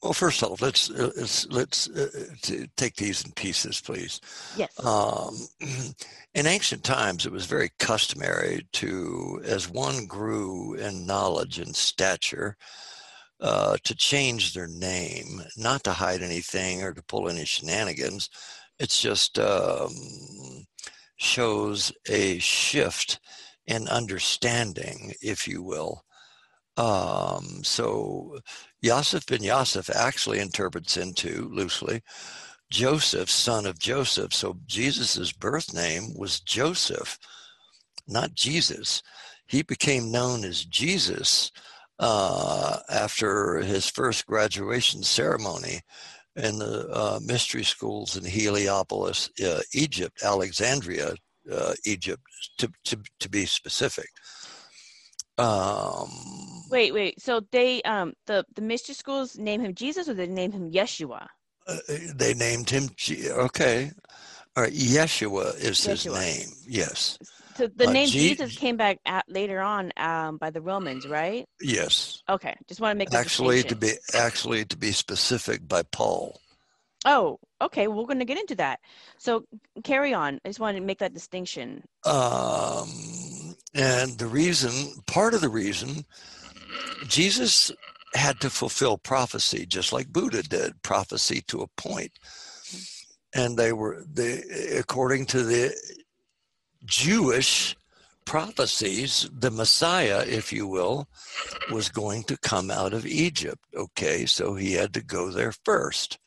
[0.01, 4.21] Well, first off, let's uh, let's, let's uh, take these in pieces, please.
[4.55, 4.71] Yes.
[4.85, 5.35] Um,
[6.35, 12.57] in ancient times, it was very customary to, as one grew in knowledge and stature,
[13.39, 18.29] uh, to change their name, not to hide anything or to pull any shenanigans.
[18.79, 19.91] It's just um,
[21.17, 23.19] shows a shift
[23.65, 26.03] in understanding, if you will,
[26.77, 28.39] um, so
[28.81, 32.01] Yosef ben Yosef actually interprets into loosely
[32.69, 34.33] Joseph, son of Joseph.
[34.33, 37.17] So Jesus's birth name was Joseph,
[38.07, 39.01] not Jesus.
[39.47, 41.51] He became known as Jesus
[41.99, 45.81] uh, after his first graduation ceremony
[46.35, 51.15] in the uh, mystery schools in Heliopolis, uh, Egypt, Alexandria,
[51.51, 52.21] uh, Egypt,
[52.59, 54.09] to, to, to be specific.
[55.37, 57.21] Um, wait, wait.
[57.21, 61.27] So they, um, the the mystery schools name him Jesus, or they name him Yeshua?
[61.67, 61.77] Uh,
[62.15, 62.89] they named him.
[63.09, 63.91] Okay,
[64.55, 64.73] all right.
[64.73, 65.87] Yeshua is Yeshua.
[65.87, 66.47] his name.
[66.67, 67.17] Yes.
[67.55, 71.07] So the uh, name G- Jesus came back at, later on um, by the Romans,
[71.07, 71.45] right?
[71.59, 72.21] Yes.
[72.29, 76.39] Okay, just want to make actually to be actually to be specific by Paul.
[77.05, 77.87] Oh, okay.
[77.87, 78.79] Well, we're going to get into that.
[79.17, 79.45] So
[79.83, 80.39] carry on.
[80.43, 81.83] I just wanted to make that distinction.
[82.05, 86.05] Um, and the reason, part of the reason,
[87.07, 87.71] Jesus
[88.13, 92.11] had to fulfill prophecy just like Buddha did, prophecy to a point.
[93.33, 94.43] and they were the
[94.79, 95.73] according to the
[96.85, 97.75] Jewish
[98.25, 101.07] prophecies, the Messiah, if you will,
[101.71, 103.63] was going to come out of Egypt.
[103.75, 106.17] Okay, so he had to go there first.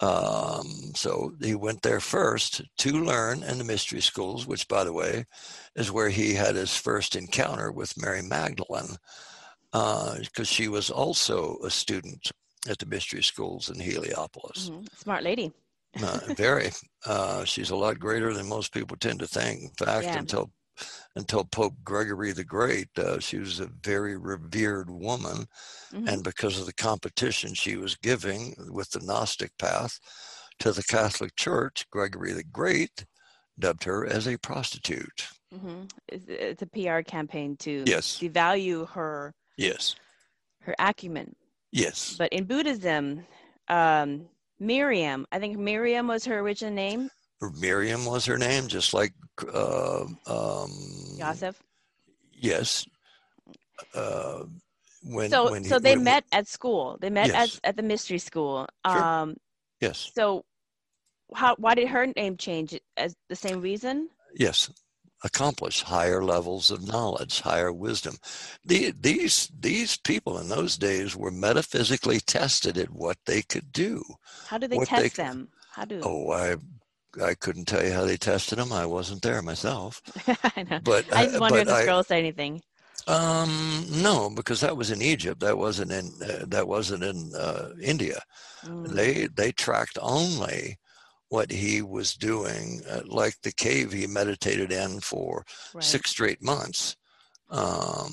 [0.00, 4.92] Um, so he went there first to learn in the mystery schools, which, by the
[4.92, 5.24] way,
[5.74, 8.96] is where he had his first encounter with Mary Magdalene,
[9.72, 12.30] because uh, she was also a student
[12.68, 14.70] at the mystery schools in Heliopolis.
[14.70, 14.86] Mm-hmm.
[14.96, 15.52] Smart lady.
[16.02, 16.70] uh, very.
[17.06, 19.62] Uh, she's a lot greater than most people tend to think.
[19.62, 20.18] In fact, Yeah.
[20.18, 20.50] until
[21.16, 25.46] until Pope Gregory the Great, uh, she was a very revered woman,
[25.92, 26.08] Mhm.
[26.08, 29.98] and because of the competition she was giving with the Gnostic path
[30.58, 33.04] to the Catholic Church, Gregory the Great
[33.58, 35.28] dubbed her as a prostitute.
[35.52, 38.18] hmm It's, it's a PR campaign to Yes.
[38.20, 39.96] devalue her Yes.
[40.60, 41.34] her acumen.
[41.72, 42.14] Yes.
[42.18, 43.26] But in Buddhism,
[43.68, 47.10] um, Miriam, I think Miriam was her original name.
[47.58, 49.12] Miriam was her name, just like
[49.52, 50.70] uh, um,
[51.16, 51.62] Yosef.
[52.32, 52.86] Yes.
[53.94, 54.44] Uh,
[55.04, 56.98] when So, when he- so they when- met at school.
[57.00, 57.54] They met Yes.
[57.64, 58.66] at at the mystery school.
[58.86, 59.02] Sure.
[59.04, 59.36] Um,
[59.80, 60.10] Yes.
[60.14, 60.44] so,
[61.34, 62.78] how why did her name change?
[62.96, 64.10] As the same reason?
[64.34, 64.70] Yes.
[65.24, 68.16] Accomplish higher levels of knowledge, higher wisdom.
[68.64, 74.02] The, these these people in those days were metaphysically tested at what they could do.
[74.46, 75.48] How do they test they- them?
[75.72, 76.00] How do?
[76.02, 76.56] Oh, I
[77.22, 78.72] I couldn't tell you how they tested them.
[78.72, 80.02] I wasn't there myself.
[80.56, 80.80] I know.
[80.82, 82.62] But I just wonder if this I- girl said anything.
[83.06, 85.40] Um, no, because that was in Egypt.
[85.40, 88.20] That wasn't in uh, that wasn't in uh, India.
[88.64, 90.76] Mm, They they tracked only
[91.30, 95.44] what he was doing, uh, like the cave he meditated in for
[95.74, 95.82] right.
[95.84, 96.96] six straight months.
[97.50, 98.12] Um,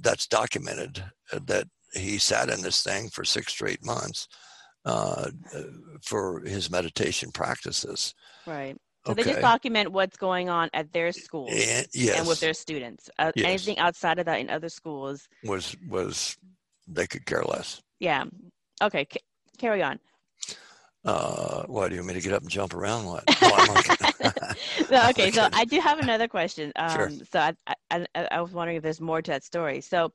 [0.00, 1.02] that's documented
[1.32, 4.28] uh, that he sat in this thing for six straight months
[4.84, 5.30] uh,
[6.02, 8.14] for his meditation practices.
[8.46, 8.76] Right.
[9.06, 12.52] So they just document what's going on at their school And, yes, and with their
[12.52, 13.08] students.
[13.18, 13.46] Uh, Yes.
[13.46, 16.36] Anything outside of that in other schools, was was
[16.86, 17.80] they could care less.
[17.98, 18.24] yeah.
[18.82, 19.20] Okay, c-
[19.58, 19.98] carry on.
[21.04, 23.06] Uh, why do you want me to get up and jump around?
[23.06, 23.24] What?
[23.40, 24.54] No, okay.
[24.90, 26.72] No, okay, so I do have another question.
[26.76, 27.10] Um, Sure.
[27.32, 27.54] So I,
[27.90, 29.80] I, I, I was wondering if there's more to that story.
[29.80, 30.12] So,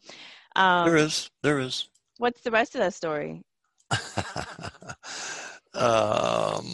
[0.55, 1.89] um, there is, there is.
[2.17, 3.41] what's the rest of that story?
[5.73, 6.65] um,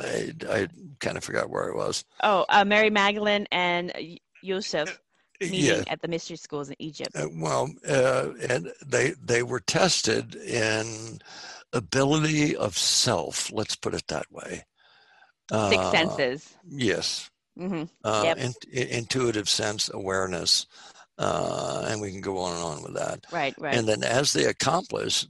[0.00, 0.68] I, I
[1.00, 2.04] kind of forgot where I was.
[2.22, 5.00] Oh, uh, Mary Magdalene and Y- Yusuf
[5.40, 5.84] meeting Yeah.
[5.88, 7.10] at the mystery schools in Egypt.
[7.16, 11.18] Uh, well, uh, and they they were tested in
[11.72, 13.50] ability of self.
[13.52, 14.64] Let's put it that way.
[15.50, 16.54] Six Uh, senses.
[16.68, 17.30] Yes.
[17.58, 18.38] hmm Uh, Yep.
[18.38, 20.66] in- intuitive sense, awareness,
[21.18, 23.24] uh, and we can go on and on with that.
[23.32, 23.74] Right, right.
[23.74, 25.26] And then as they accomplish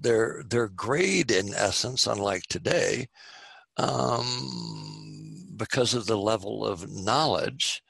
[0.00, 3.06] their their grade in essence, unlike today,
[3.76, 7.82] um, because of the level of knowledge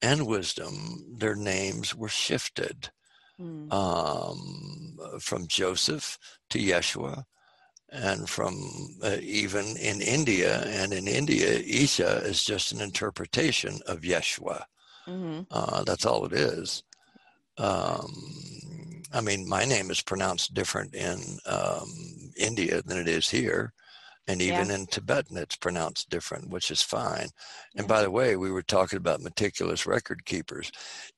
[0.00, 2.90] and wisdom, their names were shifted
[3.40, 3.72] Mm.
[3.72, 6.18] um, from Joseph
[6.50, 7.24] to Yeshua,
[7.90, 8.54] and from
[9.02, 10.62] uh, even in India.
[10.66, 14.64] And in India, Isha is just an interpretation of Yeshua.
[15.06, 16.82] Hmm Uh, that's all it is.
[17.58, 21.92] Um, I mean, my name is pronounced different in um,
[22.36, 23.72] India than it is here.
[24.28, 27.28] And even in Tibetan, it's pronounced different, which is fine.
[27.76, 27.88] And Yeah.
[27.88, 30.70] by the way, we were talking about meticulous record keepers.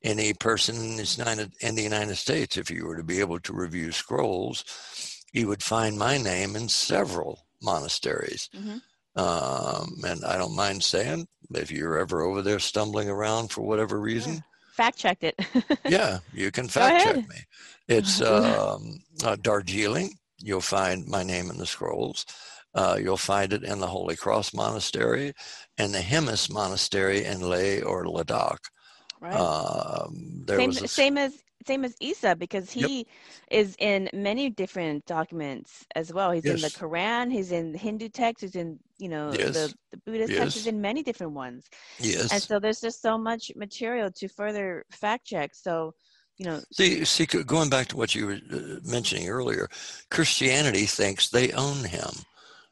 [0.02, 3.40] Any person in the, United, in the United States, if you were to be able
[3.40, 4.64] to review scrolls,
[5.32, 8.48] you would find my name in several monasteries.
[8.54, 8.78] hmm
[9.16, 14.00] Um, and I don't mind saying, if you're ever over there stumbling around for whatever
[14.00, 14.42] reason,
[14.74, 15.38] Fact checked it.
[15.88, 17.36] yeah, you can fact check me.
[17.86, 20.10] It's um, uh, Darjeeling.
[20.40, 22.26] You'll find my name in the scrolls.
[22.74, 25.32] Uh, you'll find it in the Holy Cross Monastery
[25.78, 28.58] and the Hemis Monastery in Leh or Ladakh.
[29.20, 29.32] right.
[29.32, 31.34] Um, there same, was a, same as
[31.66, 32.88] same as Isa because Yep.
[32.88, 33.06] he
[33.50, 36.30] is in many different documents as well.
[36.30, 39.54] He's in the Quran, he's in Hindu text, he's in you know Yes.
[39.54, 41.68] the, the Buddhist text, he's in many different ones.
[42.00, 42.32] yes.
[42.32, 45.54] And so there's just so much material to further fact check.
[45.54, 45.94] So,
[46.38, 49.68] you know, See, see, going back to what you were uh, mentioning earlier,
[50.10, 52.10] Christianity thinks they own him.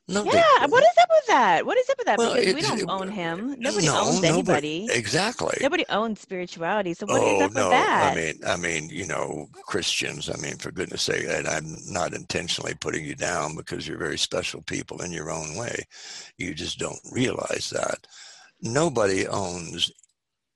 [0.08, 0.98] No, yeah, what don't.
[0.98, 1.64] up with that?
[1.64, 2.18] What is up with that?
[2.18, 3.54] Well, because we don't it- own him.
[3.58, 4.88] Nobody no, owns nobody- anybody.
[4.90, 5.56] Exactly.
[5.60, 6.92] Nobody owns spirituality.
[6.94, 7.68] So what is oh up no!
[7.68, 8.12] with that?
[8.12, 10.28] I mean, I mean, you know, Christians.
[10.28, 14.18] I mean, for goodness' sake, and I'm not intentionally putting you down because you're very
[14.18, 15.84] special people in your own way.
[16.36, 18.06] You just don't realize that
[18.60, 19.90] nobody owns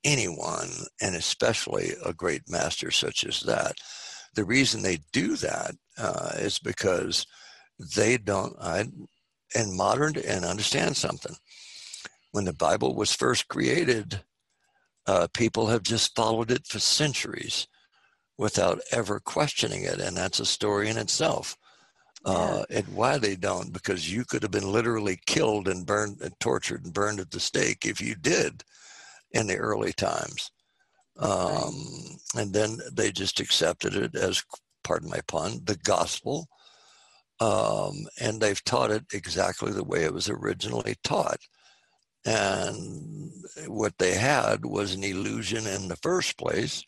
[0.03, 0.71] anyone,
[1.01, 3.77] and especially a great master such as that.
[4.35, 7.27] The reason they do that uh, is because
[7.97, 8.55] they don't.
[8.61, 8.87] I
[9.55, 11.37] and modern and understand something.
[12.33, 14.23] When the Bible was first created,
[15.07, 17.69] uh, people have just followed it for centuries
[18.37, 21.57] without ever questioning it, and that's a story in itself.
[22.25, 26.35] Uh, and why they don't, because you could have been literally killed and burned and
[26.41, 28.65] tortured and burned at the stake if you did
[29.31, 30.51] in the early times.
[31.19, 34.43] Um, and then they just accepted it as,
[34.83, 36.49] pardon my pun, the gospel.
[37.41, 41.39] Um, and they've taught it exactly the way it was originally taught.
[42.25, 43.31] And
[43.67, 46.83] what they had was an illusion in the first place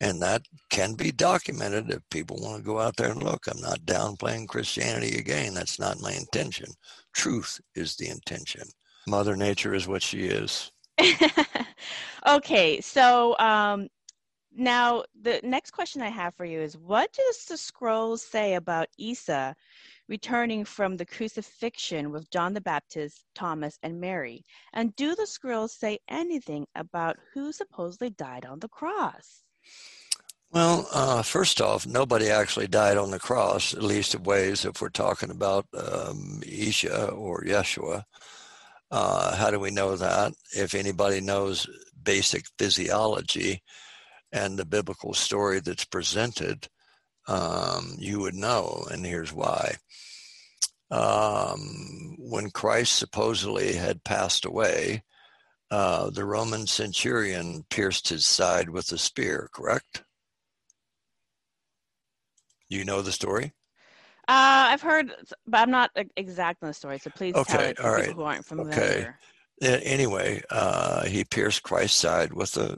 [0.00, 3.46] and that can be documented if people want to go out there and look.
[3.46, 5.54] I'm not downplaying Christianity again.
[5.54, 6.68] That's not my intention.
[7.14, 8.62] Truth is the intention.
[9.06, 10.70] Mother Nature is what she is.
[12.28, 13.88] okay, so um,
[14.54, 18.88] now the next question I have for you is what does the scrolls say about
[18.98, 19.54] Isa
[20.08, 24.44] returning from the crucifixion with John the Baptist, Thomas, and Mary?
[24.72, 29.42] And do the scrolls say anything about who supposedly died on the cross?
[30.50, 34.80] Well, uh, first off, nobody actually died on the cross, at least of ways if
[34.80, 38.04] we're talking about um, Isha or Yeshua.
[38.90, 40.32] Uh, how do we know that?
[40.52, 41.66] If anybody knows
[42.02, 43.62] basic physiology
[44.32, 46.68] and the biblical story that's presented,
[47.26, 49.76] um, you would know, and here's why.
[50.90, 55.02] Um, when Christ supposedly had passed away,
[55.70, 60.04] uh, the Roman centurion pierced his side with a spear, correct?
[62.68, 63.52] You know the story?
[64.28, 65.12] Uh, I've heard,
[65.46, 66.98] but I'm not exact on the story.
[66.98, 69.18] So please okay, tell it to all people who aren't familiar.
[69.62, 69.84] Okay.
[69.84, 72.76] Anyway, uh, he pierced Christ's side with a,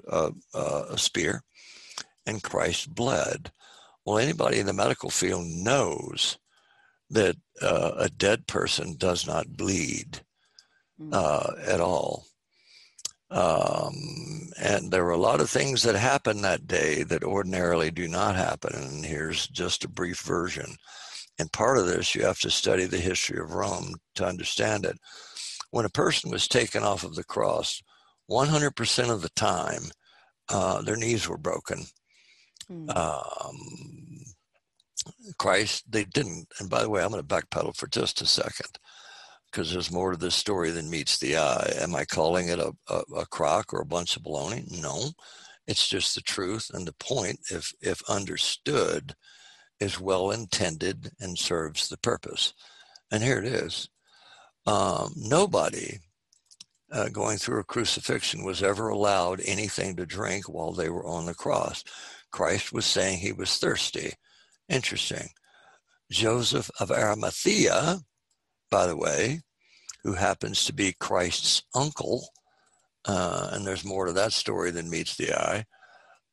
[0.55, 1.43] a, a spear,
[2.27, 3.51] and Christ bled.
[4.09, 6.39] Well, anybody in the medical field knows
[7.11, 10.23] that uh, a dead person does not bleed
[10.97, 11.11] hmm.
[11.13, 12.25] uh, at all.
[13.31, 13.93] Um,
[14.59, 18.35] and there were a lot of things that happened that day that ordinarily do not
[18.35, 18.75] happen.
[18.75, 20.77] And here's just a brief version.
[21.39, 24.97] And part of this, you have to study the history of Rome to understand it.
[25.71, 27.83] When a person was taken off of the cross,
[28.31, 29.83] 100% of the time,
[30.49, 31.85] uh, their knees were broken.
[32.71, 32.97] Mm.
[32.97, 33.57] Um,
[35.39, 36.49] Christ, they didn't.
[36.59, 38.79] And by the way, I'm going to backpedal for just a second
[39.51, 41.73] because there's more to this story than meets the eye.
[41.81, 44.71] Am I calling it a, a, a crock or a bunch of baloney?
[44.83, 45.11] No,
[45.67, 46.71] it's just the truth.
[46.73, 49.15] And the point, if, if understood,
[49.81, 52.53] is well intended and serves the purpose.
[53.11, 53.89] And here it is.
[54.67, 55.99] Um, nobody
[56.93, 61.27] uh, going through a crucifixion was ever allowed anything to drink while they were on
[61.27, 61.85] the cross.
[62.31, 64.13] Christ was saying he was thirsty.
[64.69, 65.31] Interesting.
[66.11, 68.01] Joseph of Arimathea,
[68.71, 69.41] by the way,
[70.03, 72.29] who happens to be Christ's uncle,
[73.05, 75.65] uh, and there's more to that story than meets the eye,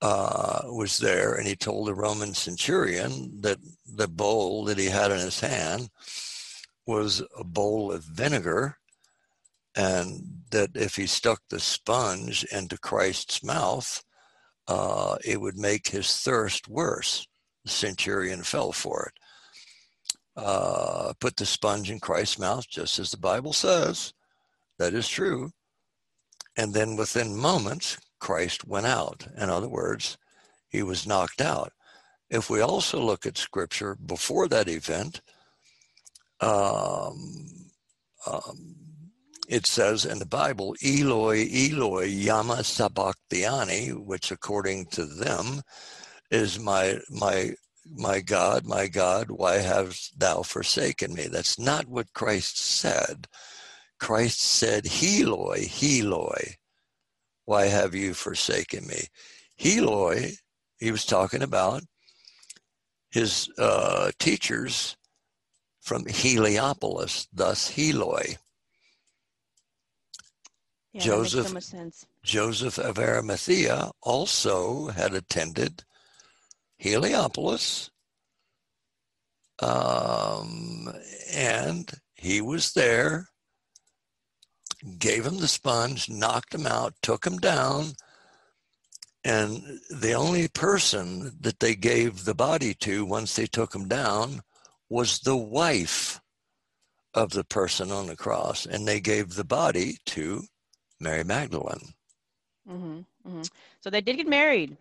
[0.02, 5.12] uh, was there, and he told the Roman centurion that the bowl that he had
[5.12, 5.90] in his hand
[6.86, 8.78] was a bowl of vinegar,
[9.76, 14.05] and that if he stuck the sponge into Christ's mouth,
[14.68, 17.28] uh, it would make his thirst worse.
[17.64, 19.20] The centurion fell for it
[20.36, 24.14] uh, put the sponge in Christ's mouth, just as the Bible says.
[24.78, 25.52] That is true.
[26.58, 29.28] And then within moments, Christ went out.
[29.38, 30.18] In other words,
[30.68, 31.72] he was knocked out.
[32.30, 35.22] If we also look at scripture before that event,
[36.42, 37.48] um,
[38.28, 38.76] um,
[39.48, 45.62] it says in the Bible, Eloi, Eloi, Yama Sabachthani, which according to them
[46.32, 47.54] is my my
[47.86, 51.28] my God, my God, why hast thou forsaken me?
[51.28, 53.28] That's not what Christ said.
[54.00, 56.56] Christ said, Heloi, Heloi,
[57.46, 59.08] why have you forsaken me?
[59.58, 60.34] Heloi,
[60.80, 61.84] he was talking about
[63.12, 64.98] his uh, teachers
[65.82, 68.38] from Heliopolis, thus Heloi.
[70.96, 71.90] Yeah, Joseph, so
[72.24, 75.84] Joseph of Arimathea also had attended
[76.78, 77.90] Heliopolis.
[79.60, 80.88] Um,
[81.34, 83.28] and he was there,
[84.98, 87.96] gave him the sponge, knocked him out, took him down.
[89.26, 94.40] And the only person that they gave the body to once they took him down
[94.88, 96.22] was the wife
[97.14, 98.66] of the person on the cross.
[98.66, 100.46] And they gave the body to
[101.00, 101.94] Mary Magdalene.
[102.70, 103.42] Mm-hmm, mm-hmm.
[103.82, 104.78] So they did get married.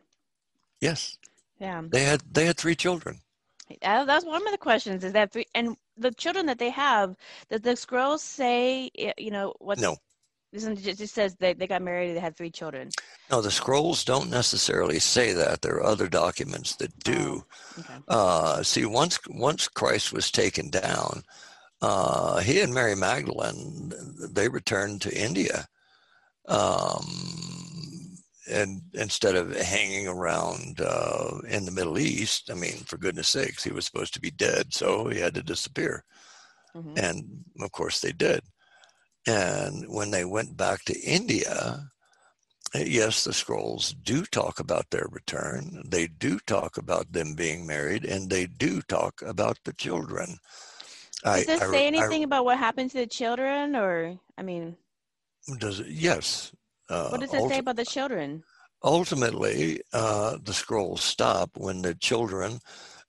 [0.80, 1.18] Yes.
[1.60, 1.82] Yeah.
[1.88, 3.20] They had they had three children.
[3.80, 5.04] That's one of the questions.
[5.04, 5.46] Is that three?
[5.54, 7.16] And the children that they have,
[7.50, 9.78] does the scrolls say, you know, what?
[9.78, 9.96] No.
[10.52, 12.90] Isn't it just says they, they got married, they had three children?
[13.28, 15.62] No, the scrolls don't necessarily say that.
[15.62, 17.44] There are other documents that do.
[17.76, 17.94] Oh, okay.
[18.06, 21.24] Uh, see, once once Christ was taken down,
[21.82, 23.92] uh, he and Mary Magdalene
[24.30, 25.66] they returned to India,
[26.46, 27.04] um,
[28.50, 33.64] and instead of hanging around uh, in the Middle East, I mean, for goodness sakes,
[33.64, 36.04] he was supposed to be dead, so he had to disappear,
[36.76, 36.98] Mhm.
[36.98, 38.42] and of course they did.
[39.26, 41.90] And when they went back to India,
[42.74, 45.82] yes, the scrolls do talk about their return.
[45.88, 50.38] They do talk about them being married, and they do talk about the children.
[51.22, 54.76] Does this I- say I- anything about what happened to the children, or I mean,
[55.58, 55.88] does it?
[55.88, 56.52] Yes.
[56.88, 58.42] Uh, what does it say about the children?
[58.84, 62.60] ultimately, uh, the scrolls stop when the children,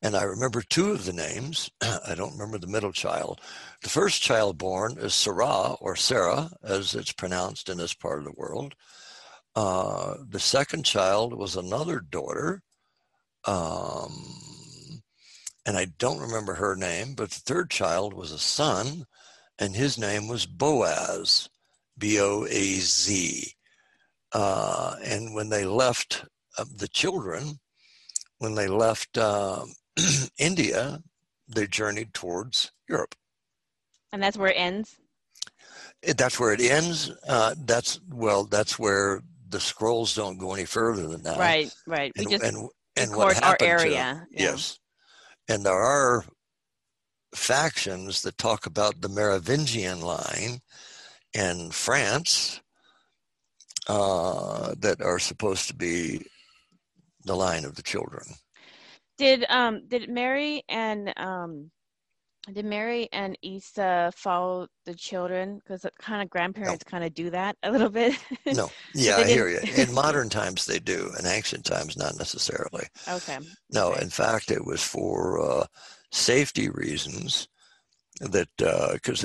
[0.02, 1.70] and I remember two of the names.
[1.82, 3.42] I don't remember the middle child.
[3.84, 8.26] The first child born is Sarah, or Sarah, as it's pronounced in this part of
[8.26, 8.74] the world.
[9.56, 12.64] Uh, the second child was another daughter,
[13.46, 15.02] um,
[15.66, 19.06] and I don't remember her name, but the third child was a son,
[19.60, 21.50] and his name was Boaz,
[21.98, 23.52] B O A Z.
[24.34, 26.26] Uh, and when they left
[26.58, 27.60] uh, the children,
[28.40, 29.72] when they left um
[30.38, 31.00] India,
[31.48, 33.16] they journeyed towards Europe.
[34.12, 34.98] And that's where it ends.
[36.02, 37.12] It- That's where it ends.
[37.28, 41.38] Uh, that's well, that's where the scrolls don't go any further than that.
[41.38, 42.12] right, right.
[42.18, 44.28] We And just and, and what record our happened to- area.
[44.32, 44.42] yeah.
[44.52, 44.80] Yes.
[45.48, 46.26] And there are
[47.34, 50.60] factions that talk about the Merovingian line
[51.36, 52.62] in France
[53.88, 56.26] uh, that are supposed to be
[57.26, 58.24] the line of the children.
[59.18, 61.72] Did um did Mary and um
[62.54, 65.58] did Mary and Isa follow the children?
[65.58, 68.18] Because kind of grandparents kind of do that a little bit.
[68.52, 69.60] No, yeah, I hear you.
[69.76, 71.12] In modern times, they do.
[71.20, 72.88] In ancient times, not necessarily.
[73.10, 73.40] okay.
[73.72, 74.02] No, Okay.
[74.04, 75.66] in fact, it was for uh,
[76.12, 77.48] safety reasons
[78.22, 78.48] that
[78.94, 79.24] because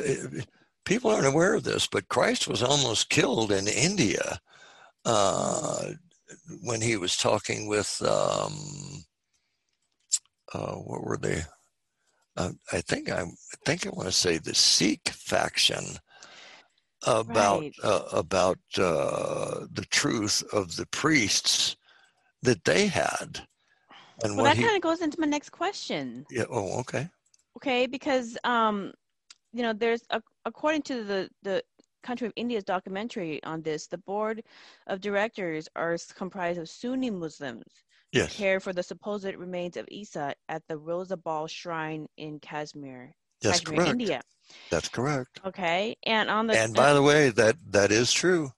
[0.84, 4.40] people aren't aware of this, but Christ was almost killed in India
[5.04, 5.90] uh,
[6.62, 9.04] when he was talking with um,
[10.52, 11.42] uh, what were they?
[12.36, 15.84] Uh, I think I, I think I want to say the Sikh faction
[17.06, 17.74] about Right.
[17.82, 21.76] uh, about uh, the truth of the priests
[22.42, 23.46] that they had.
[24.22, 26.26] And Well, what that he, kind of goes into my next question.
[26.30, 27.08] yeah, oh, okay.
[27.56, 28.92] Okay, because um,
[29.52, 31.62] you know, there's a, according to the the
[32.02, 34.42] country of India's documentary on this, the board
[34.86, 39.86] of directors are comprised of Sunni Muslims who Yes, care for the supposed remains of
[39.90, 43.12] Isa at the Roza Bal Shrine in Kashmir,
[43.42, 43.90] that's Kashmir, correct.
[43.90, 44.22] India.
[44.70, 45.40] That's correct.
[45.44, 48.52] Okay, and on the And by the way, that that is true.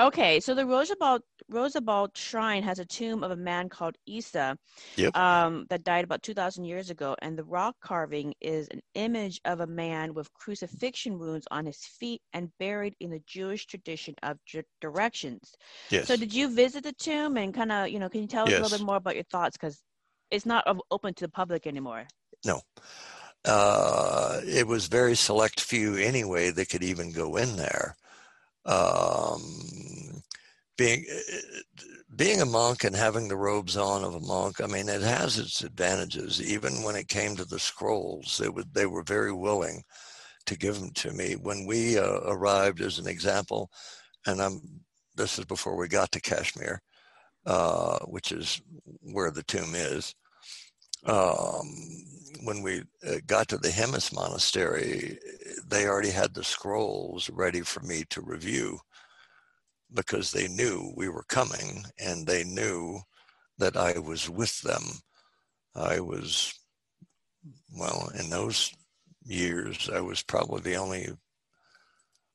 [0.00, 1.20] Okay, so the Rozabal
[1.52, 4.56] Rozabal Shrine has a tomb of a man called Isa,
[4.96, 5.14] Yep.
[5.14, 9.40] um, that died about two thousand years ago, and the rock carving is an image
[9.44, 14.14] of a man with crucifixion wounds on his feet and buried in the Jewish tradition
[14.22, 14.38] of
[14.80, 15.54] directions.
[15.90, 16.08] Yes.
[16.08, 18.54] So, did you visit the tomb and kind of, you know, can you tell us
[18.54, 19.82] a little bit more about your thoughts because
[20.30, 22.06] it's not open to the public anymore?
[22.46, 22.62] No.
[23.44, 27.96] Uh, it was very select few anyway that could even go in there.
[28.66, 30.22] Um,
[30.76, 31.04] being
[32.16, 35.38] being a monk and having the robes on of a monk, I mean, it has
[35.38, 36.42] its advantages.
[36.42, 39.82] Even when it came to the scrolls, they would they were very willing
[40.46, 41.34] to give them to me.
[41.34, 43.70] When we uh, arrived, as an example,
[44.26, 44.60] and I'm
[45.16, 46.82] this is before we got to Kashmir,
[47.46, 48.60] uh, which is
[49.02, 50.14] where the tomb is
[51.06, 51.76] um,
[52.44, 55.18] when we uh, got to the Hemis monastery,
[55.70, 58.78] they already had the scrolls ready for me to review
[59.94, 63.00] because they knew we were coming and they knew
[63.58, 64.82] that I was with them.
[65.74, 66.52] I was,
[67.76, 68.72] well, in those
[69.24, 71.08] years, I was probably the only.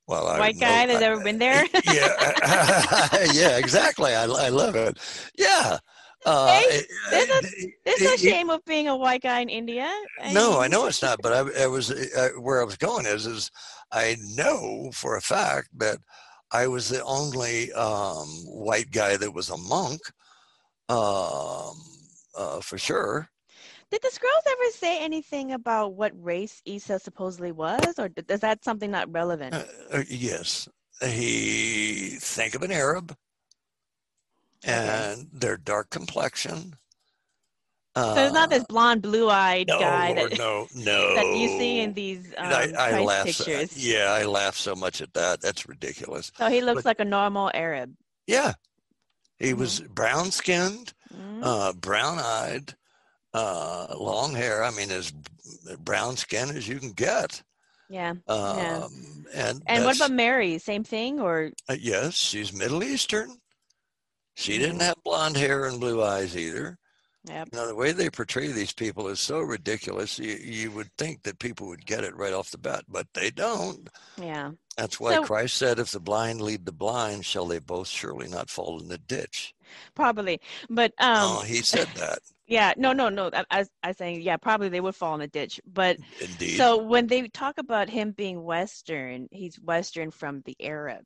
[0.07, 1.65] Well, I White know- guy that's I- ever been there?
[1.91, 2.31] yeah,
[3.33, 4.13] yeah, exactly.
[4.13, 4.97] I, I love it.
[5.37, 5.77] Yeah.
[6.25, 9.91] Uh, Hey, there's a- it- There's it- shame of being a white guy in India.
[10.31, 13.27] no, I know it's not, but I, I was uh, where I was going is
[13.27, 13.51] is
[13.91, 15.99] I know for a fact that
[16.51, 20.01] I was the only um, white guy that was a monk,
[20.89, 21.75] um,
[22.35, 23.29] uh, for sure.
[23.91, 28.63] Did the scrolls ever say anything about what race Isa supposedly was, or is that
[28.63, 29.53] something not relevant?
[29.53, 30.67] Uh, uh, yes,
[31.03, 33.15] he think of an Arab,
[34.67, 35.11] Okay.
[35.13, 36.75] and their dark complexion,
[37.95, 41.15] so it's not this Uh, blonde, blue-eyed no, guy Lord, that, no, no.
[41.15, 43.29] that you see in these um, I, I laugh.
[43.29, 43.77] So, pictures.
[43.77, 45.39] yeah, I laugh so much at that.
[45.39, 46.31] That's ridiculous.
[46.37, 47.95] So he looks But- like a normal Arab.
[48.27, 48.53] Yeah,
[49.37, 49.57] he Mhm.
[49.57, 51.39] was brown skinned, Mhm.
[51.43, 52.75] uh, brown eyed,
[53.33, 54.63] uh, long hair.
[54.63, 55.13] I mean, as
[55.79, 57.43] brown skin as you can get.
[57.87, 58.11] yeah.
[58.27, 58.87] Um, Yeah.
[59.33, 60.57] And And what about Mary?
[60.57, 63.37] Same thing, or uh, yes, she's Middle Eastern.
[64.35, 66.77] She didn't have blonde hair and blue eyes either.
[67.27, 67.47] yep.
[67.51, 70.19] You know, the way they portray these people is so ridiculous.
[70.19, 73.31] You, you would think that people would get it right off the bat, but they
[73.31, 73.89] don't.
[74.21, 74.51] Yeah.
[74.77, 78.27] That's why So- Christ said, if the blind lead the blind, shall they both surely
[78.27, 79.53] not fall in the ditch?
[79.95, 80.39] Probably.
[80.69, 82.19] But um oh, he said that.
[82.47, 83.29] yeah, no, no, no.
[83.33, 85.59] I, I, was- I was saying, yeah, probably they would fall in the ditch.
[85.65, 86.57] But Indeed.
[86.57, 91.03] so when they talk about him being Western, he's Western from the Arab,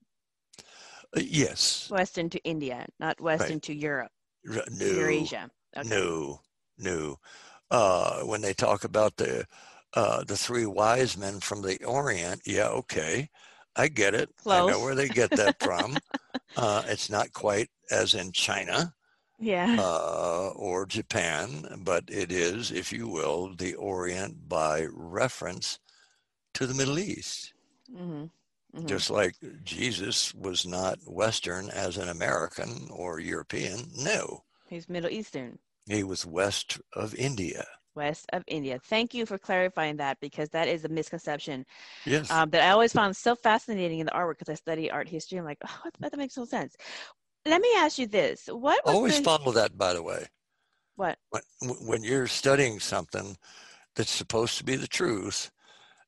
[1.16, 1.92] Uh, yes.
[1.92, 4.12] Western to India, not Western to Europe,
[4.50, 4.86] R- No.
[4.86, 5.50] Eurasia.
[5.78, 5.90] Okay.
[5.90, 6.42] No.
[6.78, 7.18] No.
[7.72, 9.46] Uh, when they talk about the
[9.94, 13.30] uh, the three wise men from the Orient, yeah, okay,
[13.76, 14.30] I get it.
[14.50, 16.02] I know where they get that from.
[16.56, 18.94] uh, it's not quite as in China.
[19.40, 19.78] Yeah.
[19.78, 25.80] uh, or Japan, but it is, if you will, the Orient by reference
[26.54, 27.54] to the Middle East.
[27.96, 28.26] hmm
[28.74, 33.92] hmm Just like Jesus was not Western as an American or European.
[33.96, 35.60] No, He's Middle Eastern.
[35.88, 37.68] he was west of India.
[37.96, 38.80] West of India.
[38.80, 41.66] Thank you for clarifying that because that is a misconception
[42.06, 42.30] Yes.
[42.32, 45.38] um, that I always found so fascinating in the artwork because I study art history.
[45.40, 46.76] I'm like, oh, that, makes no sense.
[47.46, 50.28] Let me ask you this: What was Always the, follow that, by the way.
[50.96, 51.18] what?
[51.32, 51.42] When,
[51.88, 53.38] when you're studying something
[53.96, 55.52] that's supposed to be the truth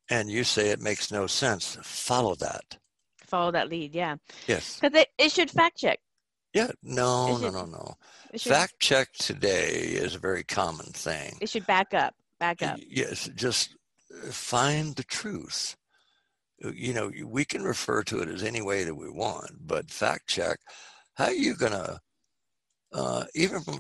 [0.10, 2.78] and you say it makes no sense, follow that.
[3.26, 4.16] Follow that lead, yeah,
[4.48, 4.80] Yes.
[4.80, 6.00] because it, it should fact check.
[6.54, 6.72] Yeah.
[6.84, 7.94] No, no, should- no, no.
[8.36, 11.38] Should, Fact check today is a very common thing.
[11.42, 12.78] it should back up, back up.
[12.86, 13.76] Yes, just
[14.26, 15.76] uh, find the truth.
[16.60, 20.28] You know, we can refer to it as any way that we want, but fact
[20.28, 20.60] check.
[21.16, 22.00] How are you gonna?
[22.94, 23.80] Uh, even from,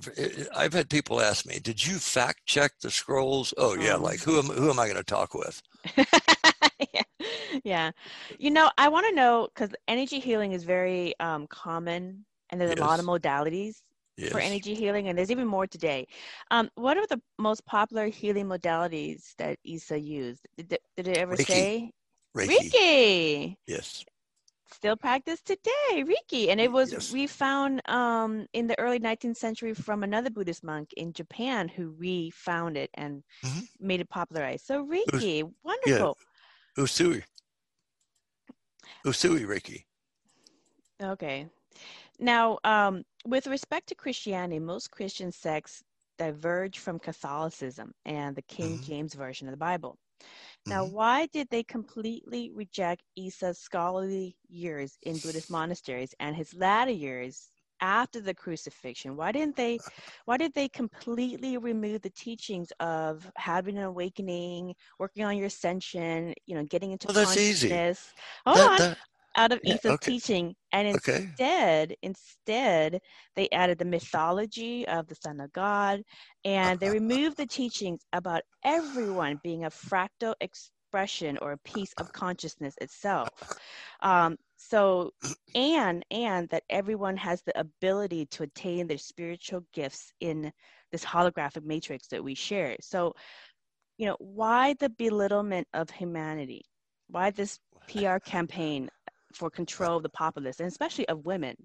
[0.55, 4.01] I've had people ask me, "Did you fact check the scrolls?" Oh yeah, Um.
[4.03, 5.61] like who am who am I going to talk with?
[6.93, 7.01] yeah.
[7.63, 7.91] yeah,
[8.37, 12.71] you know, I want to know because energy healing is very um, common, and there's
[12.71, 13.81] a lot of modalities
[14.17, 14.29] Yes.
[14.29, 16.07] for energy healing, and there's even more today.
[16.51, 20.47] Um, what are the most popular healing modalities that Isa used?
[20.57, 21.69] Did it, did it ever Reiki.
[21.69, 21.91] say?
[22.35, 22.75] Reiki.
[22.75, 23.57] Reiki.
[23.67, 24.05] Yes.
[24.71, 27.11] Still practiced today, Reiki, and it was Yes.
[27.11, 31.89] we found um, in the early 19th century from another Buddhist monk in Japan who
[31.91, 33.67] refound it and Mhm.
[33.79, 34.65] made it popularized.
[34.65, 36.17] So Reiki, wonderful.
[36.77, 37.23] Usui.
[39.05, 39.85] Usui Reiki.
[41.01, 41.49] Okay.
[42.19, 45.83] Now, um, with respect to Christianity, most Christian sects
[46.17, 48.83] diverge from Catholicism and the King Mhm.
[48.83, 49.97] James Version of the Bible.
[50.65, 50.91] Now, Mhm.
[50.91, 57.51] why did they completely reject Isa's scholarly years in Buddhist monasteries and his latter years
[57.81, 59.17] after the crucifixion?
[59.17, 59.79] Why didn't they?
[60.25, 66.33] Why did they completely remove the teachings of having an awakening, working on your ascension,
[66.45, 67.69] you know, getting into Well, that's easy.
[68.45, 68.97] Hold That- on, that-
[69.35, 69.97] out of yeah, okay.
[70.01, 71.15] teaching, and okay.
[71.15, 72.99] instead instead
[73.35, 76.01] they added the mythology of the son of god
[76.45, 82.11] and they removed the teachings about everyone being a fractal expression or a piece of
[82.11, 83.29] consciousness itself
[84.01, 85.11] um, so
[85.55, 90.51] and and that everyone has the ability to attain their spiritual gifts in
[90.91, 93.13] this holographic matrix that we share so
[93.97, 96.63] you know why the belittlement of humanity
[97.07, 98.89] why this pr campaign
[99.35, 101.55] for control of the populace and especially of women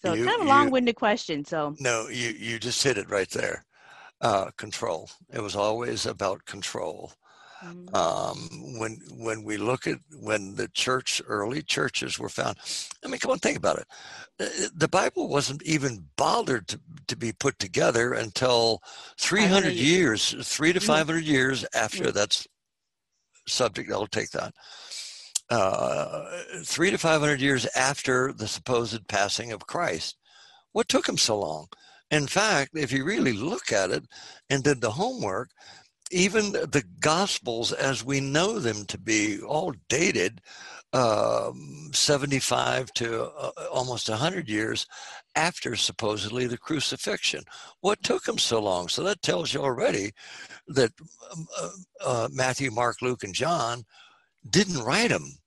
[0.00, 3.08] so it's You- kind of a long-winded question so No, you you just hit it
[3.10, 3.64] right there.
[4.20, 5.08] Uh, control.
[5.32, 7.12] It was always about control.
[7.64, 8.38] mm, um,
[8.80, 8.92] when
[9.26, 12.56] when we look at when the church early churches were found
[13.04, 13.86] i mean come on think about it
[14.40, 16.78] Uh, the bible wasn't even bothered to,
[17.10, 18.80] to be put together until
[19.18, 20.20] 300 years
[20.54, 20.86] three to Mhm.
[20.86, 22.14] 500 years after Mm.
[22.18, 22.46] that's
[23.46, 24.52] subject i'll take that
[25.50, 26.24] uh,
[26.62, 30.16] three to 500 years after the supposed passing of christ.
[30.72, 31.68] What took him so long?
[32.10, 34.04] In fact if you really look at it
[34.50, 35.50] and did the homework
[36.10, 40.40] even the gospels as we know them to be all dated
[40.94, 44.86] um, 75 to uh, almost 100 years
[45.36, 47.44] after supposedly the crucifixion.
[47.80, 48.88] What took them so long?
[48.88, 50.12] So that tells you already
[50.68, 50.92] that
[51.32, 51.68] um, uh,
[52.04, 53.84] uh, matthew mark luke and john
[54.50, 55.38] didn't write them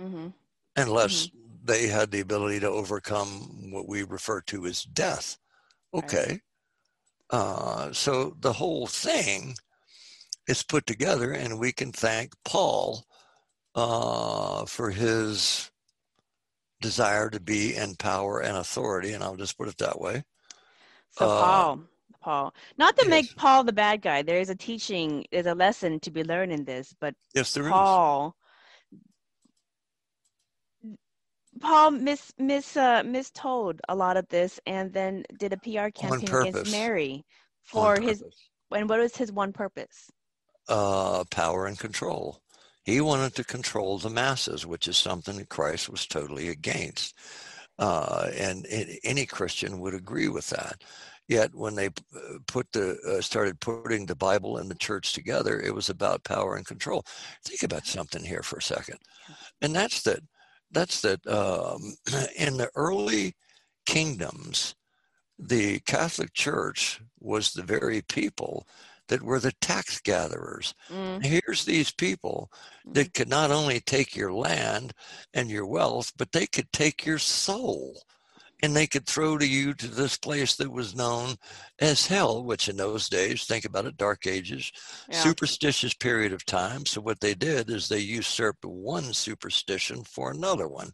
[0.00, 0.28] hmm
[0.76, 1.30] unless
[1.64, 5.38] they had the ability to overcome what we refer to as death
[5.92, 6.04] Right.
[6.04, 6.40] okay
[7.30, 9.54] Uh, so the whole thing
[10.48, 13.06] is put together, and we can thank Paul
[13.74, 15.70] uh, for his
[16.82, 20.24] desire to be in power and authority, and I'll just put it that way.
[21.12, 21.80] So Uh, Paul,
[22.20, 23.10] Paul, not to yes.
[23.10, 24.22] make Paul the bad guy.
[24.22, 27.64] There is a teaching, there's a lesson to be learned in this, but Yes, there.
[27.70, 28.36] Paul,
[31.60, 36.34] Paul mis mis uh, mistold a lot of this, and then did a PR campaign
[36.34, 37.24] against Mary
[37.62, 38.24] for his.
[38.70, 40.10] And what was his one purpose?
[40.68, 42.40] uh, power and control.
[42.84, 47.14] He wanted to control the masses, which is something that Christ was totally against.
[47.78, 48.66] Uh, and
[49.04, 50.82] any Christian would agree with that.
[51.28, 55.60] Yet when they uh, put the uh, started putting the Bible and the church together,
[55.60, 57.04] it was about power and control.
[57.44, 58.98] Think about something here for a second,
[59.62, 60.20] and that's that.
[60.72, 61.26] That's that.
[61.26, 61.94] Um,
[62.36, 63.34] in the early
[63.86, 64.74] kingdoms,
[65.38, 68.66] the Catholic Church was the very people
[69.08, 70.74] that were the tax gatherers.
[70.90, 72.50] Mm, Here's these people
[72.92, 74.92] that could not only take your land
[75.34, 78.02] and your wealth, but they could take your soul.
[78.62, 81.34] And they could throw to you to this place that was known
[81.80, 84.70] as hell, which in those days, think about it, dark ages,
[85.08, 85.20] yeah.
[85.20, 86.86] superstitious period of time.
[86.86, 90.92] So what they did is they usurped one superstition for another one.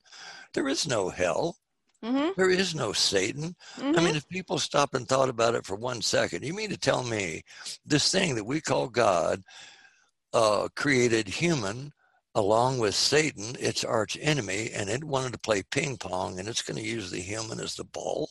[0.55, 1.57] There is no hell.
[2.03, 3.55] hmm There is no Satan.
[3.79, 6.79] I mean, if people stop and thought about it for one second, you mean to
[6.79, 7.43] tell me
[7.85, 9.43] this thing that we call God
[10.33, 11.93] uh, created human
[12.39, 16.63] along with Satan, its arch enemy, and it wanted to play ping pong and it's
[16.63, 18.31] going to use the human as the ball?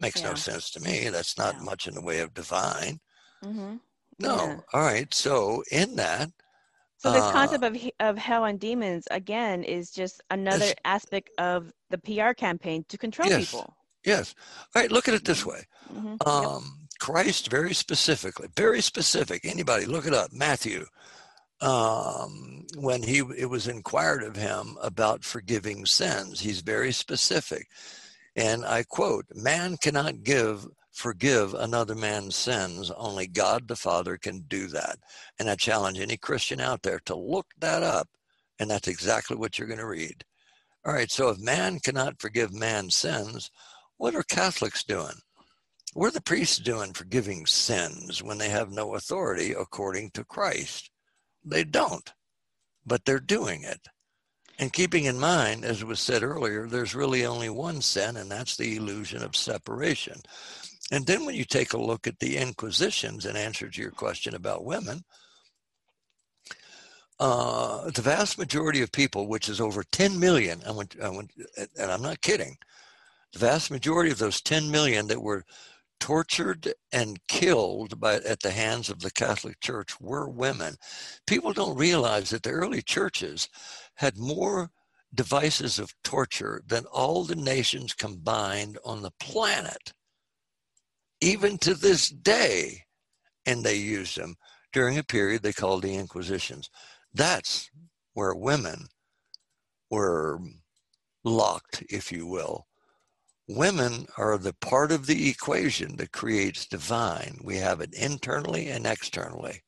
[0.00, 1.08] Makes no sense to me.
[1.10, 1.64] That's not Yeah.
[1.64, 3.00] much in the way of divine.
[3.42, 3.76] hmm
[4.18, 4.36] No.
[4.36, 4.56] Yeah.
[4.72, 5.12] All right.
[5.14, 6.30] So, in that,
[6.98, 11.72] So this uh, concept of of hell and demons again is just another aspect of
[11.90, 13.40] the PR campaign to control Yes.
[13.40, 13.76] people.
[14.04, 14.34] yes.
[14.74, 14.90] All right.
[14.92, 15.66] Look at it this way.
[15.90, 19.44] hmm um, Christ very specifically, very specific.
[19.44, 20.86] Anybody look it up, Matthew.
[21.62, 27.68] Um, when he it was inquired of him about forgiving sins, he's very specific,
[28.36, 32.90] and I quote: "Man cannot give forgive another man's sins.
[32.90, 34.98] Only God the Father can do that."
[35.38, 38.08] And I challenge any Christian out there to look that up,
[38.58, 40.24] and that's exactly what you're going to read.
[40.84, 41.10] All right.
[41.10, 43.50] So if man cannot forgive man's sins,
[43.98, 45.16] what are Catholics doing?
[45.94, 50.89] What are the priests doing forgiving sins when they have no authority according to Christ?
[51.44, 52.12] They don't,
[52.84, 53.88] but they're doing it.
[54.58, 58.56] And keeping in mind, as was said earlier, there's really only one sin, and that's
[58.56, 60.20] the illusion of separation.
[60.90, 64.34] And then when you take a look at the Inquisitions, in answer to your question
[64.34, 65.02] about women,
[67.18, 71.30] uh, the vast majority of people, which is over 10 million, I went, I went,
[71.78, 72.56] and I'm not kidding,
[73.32, 75.44] the vast majority of those 10 million that were
[76.00, 80.76] tortured and killed by at the hands of the Catholic Church were women.
[81.26, 83.48] People don't realize that the early churches
[83.96, 84.70] had more
[85.14, 89.92] devices of torture than all the nations combined on the planet.
[91.20, 92.84] Even to this day,
[93.46, 94.36] and they used them
[94.72, 96.70] during a period they called the Inquisitions.
[97.12, 97.70] That's
[98.14, 98.86] where women
[99.90, 100.38] were
[101.24, 102.66] locked, if you will.
[103.56, 107.38] Women are the part of the equation that creates divine.
[107.42, 109.62] We have it internally and externally.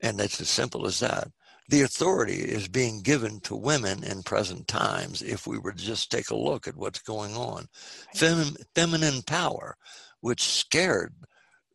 [0.00, 1.28] And it's as simple as that.
[1.68, 6.10] The authority is being given to women in present times if we were to just
[6.10, 7.66] take a look at what's going on.
[8.14, 9.76] Fem- feminine power,
[10.20, 11.14] which scared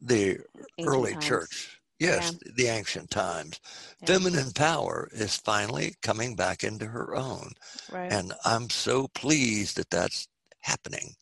[0.02, 0.40] the
[0.80, 1.26] Ancient early times.
[1.26, 1.75] church.
[2.00, 3.60] Yes, the ancient times.
[4.02, 4.08] Yeah.
[4.08, 7.54] Feminine power is finally coming back into her own.
[7.92, 8.12] Right.
[8.12, 10.28] And I'm so pleased that that's
[10.62, 11.16] happening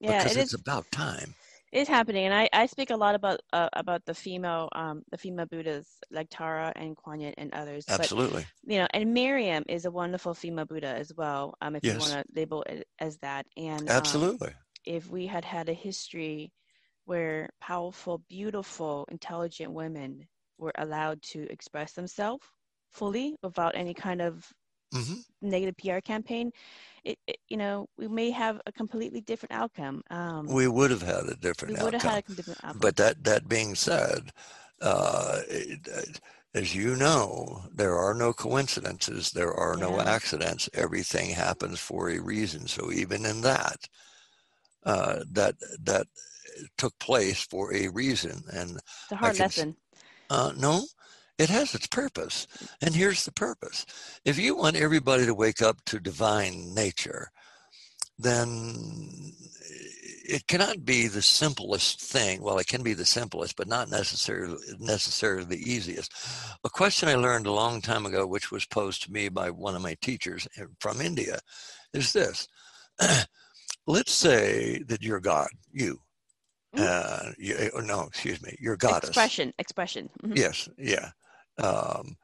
[0.00, 0.60] yeah, because it it's is.
[0.60, 1.34] about time.
[1.72, 5.18] It's happening, and I, I speak a lot about uh, about the female um the
[5.18, 7.84] female Buddhas like Tara and Kuan Yin and others.
[7.88, 8.46] Absolutely.
[8.64, 11.54] But you know, and Miriam is a wonderful female Buddha as well.
[11.60, 14.52] Um, if you want to label it as that, and um, Absolutely.
[14.84, 16.52] if we had had a history
[17.06, 20.26] where powerful, beautiful, intelligent women
[20.58, 22.44] were allowed to express themselves
[22.90, 24.52] fully without any kind of
[24.92, 26.50] hmm negative PR campaign,
[27.04, 30.02] it, it you know we may have a completely different outcome.
[30.10, 32.00] Um, We would have had a we different outcome.
[32.02, 32.80] had a different outcome.
[32.80, 34.32] But that, that being said,
[34.80, 36.02] uh, it- uh,
[36.54, 40.70] as you know, there are no coincidences, there are no accidents.
[40.72, 42.66] Everything happens for a reason.
[42.66, 43.88] So even in that,
[44.84, 46.06] uh, that that
[46.76, 48.42] took place for a reason.
[48.52, 49.76] And it's a hard can lesson.
[50.30, 50.84] Uh, no,
[51.38, 52.46] it has its purpose.
[52.80, 53.86] And here's the purpose.
[54.24, 57.30] If you want everybody to wake up to divine nature,
[58.18, 59.32] then
[60.28, 62.42] it cannot be the simplest thing.
[62.42, 66.12] Well, it can be the simplest, but not necessarily necessarily the easiest.
[66.64, 69.76] A question I learned a long time ago, which was posed to me by one
[69.76, 70.48] of my teachers
[70.80, 71.38] from India,
[71.92, 72.48] is this:
[73.86, 76.00] Let's say that you're God, you.
[76.74, 76.84] Mm-hmm.
[76.86, 79.10] Uh, you, eh, no, excuse me, you're goddess.
[79.10, 80.10] Expression, expression.
[80.22, 80.36] Mm-hmm.
[80.36, 81.10] Yes, yeah.
[81.58, 82.16] Um,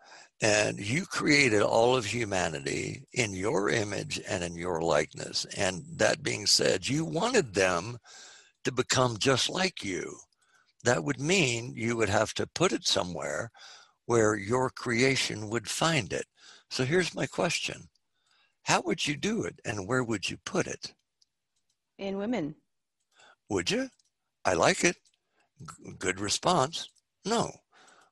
[0.43, 5.47] and you created all of humanity in your image and in your likeness.
[5.56, 7.98] And that being said, you wanted them
[8.64, 10.16] to become just like you.
[10.82, 13.52] That would mean you would have to put it somewhere
[14.06, 16.27] where your creation would find it.
[16.70, 17.89] So here's my question
[18.64, 20.93] How would you do it and where would you put it?
[21.98, 22.56] In women.
[23.48, 23.90] Would you?
[24.44, 24.97] I like it.
[25.60, 26.89] G- good response.
[27.24, 27.52] No.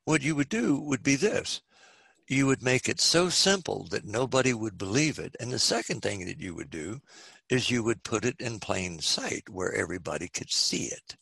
[0.05, 1.61] What you would do would be this
[2.31, 5.35] you would make it so simple that nobody would believe it.
[5.41, 7.01] And the second thing that you would do
[7.49, 11.17] is you would put it in plain sight where everybody could see it.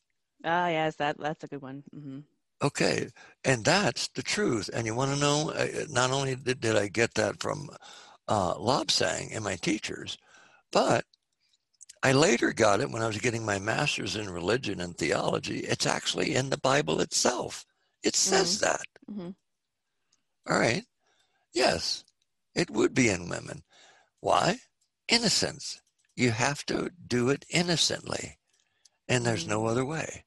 [0.44, 1.82] Ah, yes, that that's a good one.
[1.96, 2.18] Mm-hmm.
[2.62, 3.08] Okay,
[3.44, 4.68] and that's the truth.
[4.72, 5.50] And you want to know?
[5.50, 7.70] Uh, not only did, did I get that from
[8.28, 10.18] uh, Lobsang and my teachers,
[10.70, 11.04] but
[12.02, 15.60] I later got it when I was getting my master's in religion and theology.
[15.60, 17.64] It's actually in the Bible itself.
[18.02, 18.64] It says mm-hmm.
[18.64, 18.86] that.
[19.10, 20.52] Mm-hmm.
[20.52, 20.84] All right.
[21.52, 22.04] Yes,
[22.54, 23.62] it would be in women.
[24.20, 24.58] Why?
[25.08, 25.80] Innocence.
[26.14, 28.38] You have to do it innocently.
[29.08, 29.70] And there's no mm.
[29.70, 30.24] other way.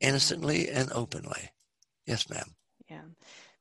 [0.00, 1.50] Innocently and openly.
[2.06, 2.54] Yes, ma'am.
[2.88, 3.02] Yeah.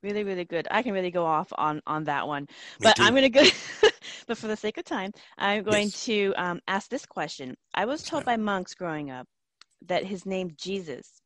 [0.04, 0.68] Really, really good.
[0.70, 2.48] I can really go off on on that one.
[2.82, 3.44] but I'm going to go
[4.28, 6.06] but for the sake of time, I'm going yes.
[6.06, 7.56] to um, ask this question.
[7.74, 9.28] I was told by monks growing up
[9.88, 11.22] that his name Jesus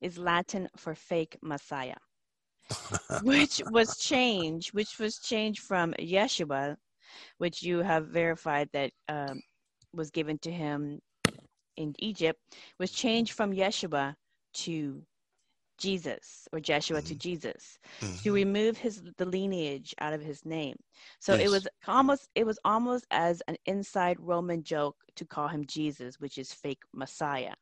[0.00, 1.96] is Latin for fake Messiah
[3.22, 6.76] which was changed, which was changed from Yeshua,
[7.38, 9.40] which you have verified that um,
[9.92, 10.98] was given to him
[11.76, 12.40] in Egypt,
[12.78, 14.14] was changed from Yeshua
[14.54, 15.02] to
[15.78, 17.08] Jesus or Jeshua mm-hmm.
[17.08, 18.16] to Jesus mm-hmm.
[18.16, 20.76] to remove his the lineage out of his name.
[21.20, 21.46] So yes.
[21.46, 26.20] it was almost it was almost as an inside Roman joke to call him Jesus,
[26.20, 27.54] which is fake Messiah.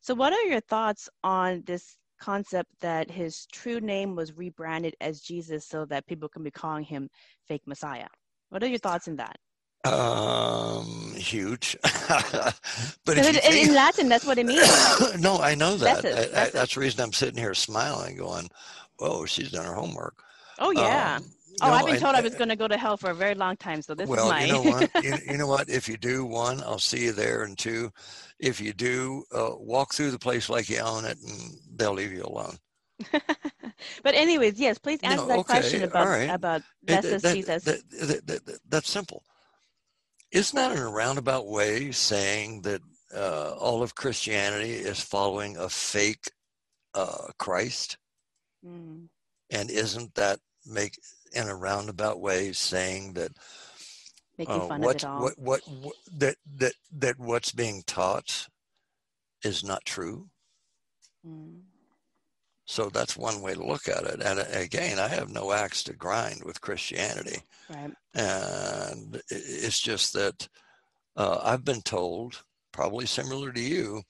[0.00, 5.20] So what are your thoughts on this concept that his true name was rebranded as
[5.20, 7.08] Jesus so that people can be calling him
[7.46, 8.08] fake Messiah.
[8.50, 9.36] What are your thoughts on that?
[9.84, 11.76] Um, huge.
[13.04, 15.20] but in, think, in Latin, that's what it means.
[15.20, 16.02] no, I know that.
[16.02, 18.48] That's, it, that's, I, that's the reason I'm sitting here smiling, going,
[18.98, 20.22] "Whoa, she's done her homework."
[20.58, 21.16] Oh yeah.
[21.16, 21.24] Um,
[21.62, 23.14] oh, no, I've been told I, I, was going to go to hell for a
[23.14, 24.44] very long time, so this well, is my.
[24.44, 24.90] you know what?
[25.04, 25.68] You, you, know what?
[25.68, 27.92] If you do one, I'll see you there, and two,
[28.38, 32.12] if you do, uh, walk through the place like you own it, and they'll leave
[32.12, 32.56] you alone.
[34.02, 36.30] but anyways, yes, please answer no, that okay, question about right.
[36.30, 37.62] about that, that, Jesus.
[37.62, 39.22] That, that's simple.
[40.30, 42.82] Isn't that in a roundabout way saying that
[43.14, 46.30] uh, all of Christianity is following a fake
[46.94, 47.96] uh, Christ?
[48.64, 49.08] Mm.
[49.50, 50.98] And isn't that make
[51.32, 53.32] in a roundabout way saying that
[54.46, 55.22] uh, fun of it all.
[55.22, 58.48] What, what, what, that that that what's being taught
[59.42, 60.28] is not true.
[61.26, 61.62] Mm.
[62.70, 64.20] So that's one way to look at it.
[64.20, 67.38] And uh, again, I have no axe to grind with Christianity.
[67.70, 67.90] Right.
[68.14, 70.46] And it's just that
[71.16, 74.02] uh, I've been told, probably similar to you,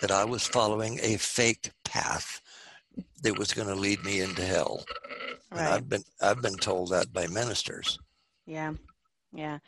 [0.00, 2.40] that I was following a fake path
[3.24, 4.84] that was going to lead me into hell.
[5.50, 5.62] Right.
[5.62, 7.98] And I've been I've been told that by ministers.
[8.46, 8.74] Yeah.
[9.32, 9.58] Yeah.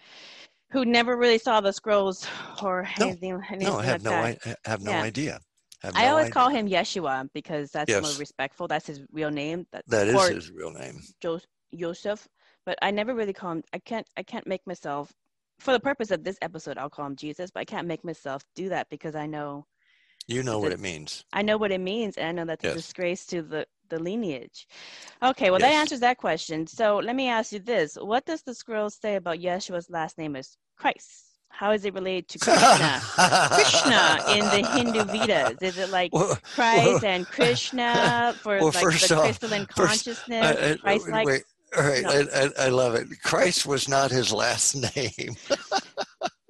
[0.70, 2.24] Who never really saw the scrolls
[2.62, 5.02] or no, anything, anything no, I have like no, I have no yeah.
[5.02, 5.40] idea.
[5.84, 6.32] I no always idea.
[6.32, 8.02] call him Yeshua because that's yes.
[8.02, 8.68] more respectful.
[8.68, 9.66] That's his real name.
[9.70, 11.00] That's that is his real name.
[11.20, 11.40] Jo-
[11.74, 12.26] Joseph,
[12.66, 13.62] but I never really call him.
[13.72, 14.06] I can't.
[14.16, 15.12] I can't make myself.
[15.60, 18.42] For the purpose of this episode, I'll call him Jesus, but I can't make myself
[18.54, 19.66] do that because I know.
[20.26, 21.24] You know what it means.
[21.32, 22.74] I know what it means, and I know that's yes.
[22.74, 24.66] a disgrace to the the lineage.
[25.22, 25.70] Okay, well, yes.
[25.70, 26.66] that answers that question.
[26.66, 30.36] So let me ask you this What does the scroll say about Yeshua's last name
[30.36, 31.27] is Christ?
[31.48, 33.00] How is it related to Krishna?
[33.50, 35.58] Krishna in the Hindu Vedas.
[35.60, 40.46] Is it like well, Christ well, and Krishna for well, like the off, crystalline consciousness?
[40.46, 41.26] First, uh, uh, Christ-like?
[41.26, 41.42] Wait,
[41.76, 42.10] all right, no.
[42.10, 43.08] I, I, I, love it.
[43.22, 45.36] Christ was not his last name.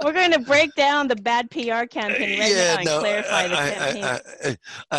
[0.05, 3.49] We're going to break down the bad PR campaign right yeah, now and no, clarify
[3.49, 4.05] the campaign.
[4.05, 4.57] I, I,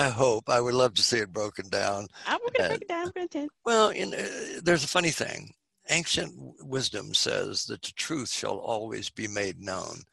[0.07, 0.49] I, hope.
[0.49, 2.07] I would love to see it broken down.
[2.27, 3.49] I'm going to break it down.
[3.63, 4.17] Well, you know,
[4.61, 5.53] there's a funny thing.
[5.89, 10.03] Ancient wisdom says that the truth shall always be made known.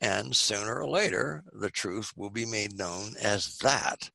[0.00, 4.10] And sooner or later, the truth will be made known as that.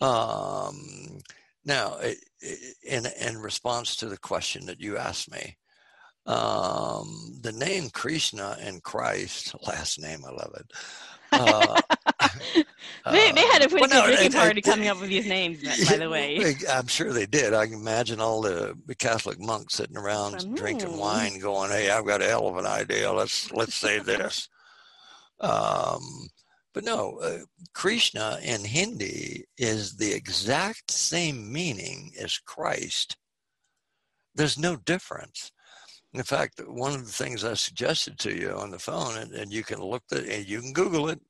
[0.00, 1.20] Um,
[1.64, 1.98] now,
[2.82, 5.56] in, in response to the question that you asked me,
[6.26, 10.72] um, the name Krishna and Christ, last name, I love it.
[11.32, 11.80] Uh,
[13.10, 15.62] they, they had a pretty well, no, good drinking party coming up with these names,
[15.88, 16.56] by the way.
[16.70, 17.54] I'm sure they did.
[17.54, 22.22] I can imagine all the Catholic monks sitting around drinking wine, going, "Hey, I've got
[22.22, 23.12] a hell of an idea.
[23.12, 24.48] Let's let's say this."
[25.38, 26.30] Um,
[26.72, 27.38] but no, uh,
[27.74, 33.16] Krishna in Hindi is the exact same meaning as Christ.
[34.34, 35.52] There's no difference.
[36.12, 39.52] In fact, one of the things I suggested to you on the phone, and, and
[39.52, 41.20] you can look at and you can Google it,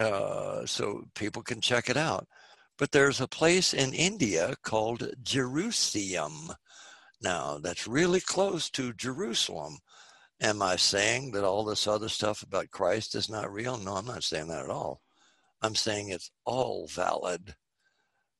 [0.00, 2.26] uh, so people can check it out.
[2.78, 6.52] But there's a place in India called Jerusalem.
[7.20, 9.78] Now, that's really close to Jerusalem.
[10.40, 13.76] Am I saying that all this other stuff about Christ is not real?
[13.76, 15.02] No, I'm not saying that at all.
[15.62, 17.56] I'm saying it's all valid.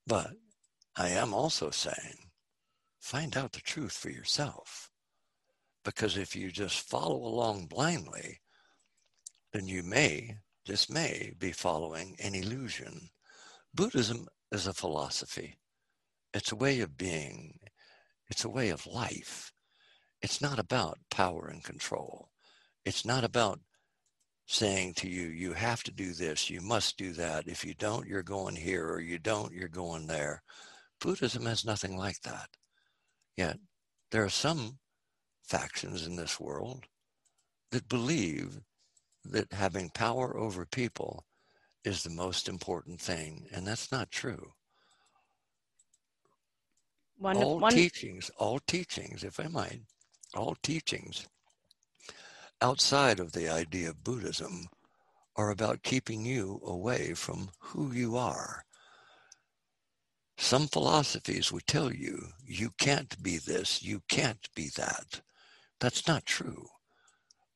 [0.06, 0.30] But
[0.96, 2.30] I am also saying
[3.00, 4.90] find out the truth for yourself.
[5.84, 8.40] Because if you just follow along blindly,
[9.52, 10.36] then you may,
[10.68, 13.08] just may, be following an illusion.
[13.72, 15.56] Buddhism is a philosophy,
[16.34, 17.58] it's a way of being,
[18.28, 19.50] it's a way of life.
[20.20, 22.28] It's not about power and control.
[22.84, 23.60] It's not about
[24.46, 27.48] saying to you, you have to do this, you must do that.
[27.48, 30.42] If you don't, you're going here, or you don't, you're going there.
[31.00, 32.50] Buddhism has nothing like that.
[33.38, 33.56] Yet,
[34.10, 34.80] there are some
[35.44, 36.84] factions in this world
[37.70, 38.60] that believe
[39.30, 41.24] that having power over people
[41.84, 44.52] is the most important thing, and that's not true.
[47.18, 49.80] One, all one, teachings, all teachings, if I might,
[50.34, 51.26] all teachings
[52.60, 54.68] outside of the idea of Buddhism
[55.36, 58.64] are about keeping you away from who you are.
[60.36, 65.20] Some philosophies would tell you, you can't be this, you can't be that.
[65.80, 66.66] That's not true.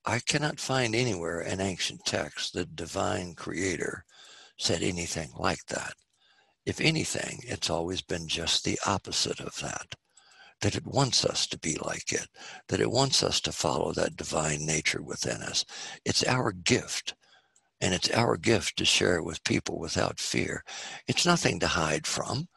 [0.04, 4.04] I cannot find anywhere in ancient texts that divine creator
[4.58, 5.94] said anything like that.
[6.66, 9.94] If anything, it's always been just the opposite of that.
[10.60, 12.28] That it wants us to be like it,
[12.68, 15.64] that it wants us to follow that divine nature within us.
[16.04, 17.14] It's our gift,
[17.80, 20.64] and it's our gift to share it with people without fear.
[21.06, 22.48] It's nothing to hide from,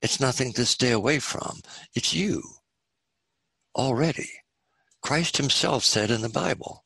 [0.00, 1.60] it's nothing to stay away from.
[1.94, 2.42] It's you
[3.74, 4.30] already.
[5.02, 6.84] Christ himself said in the Bible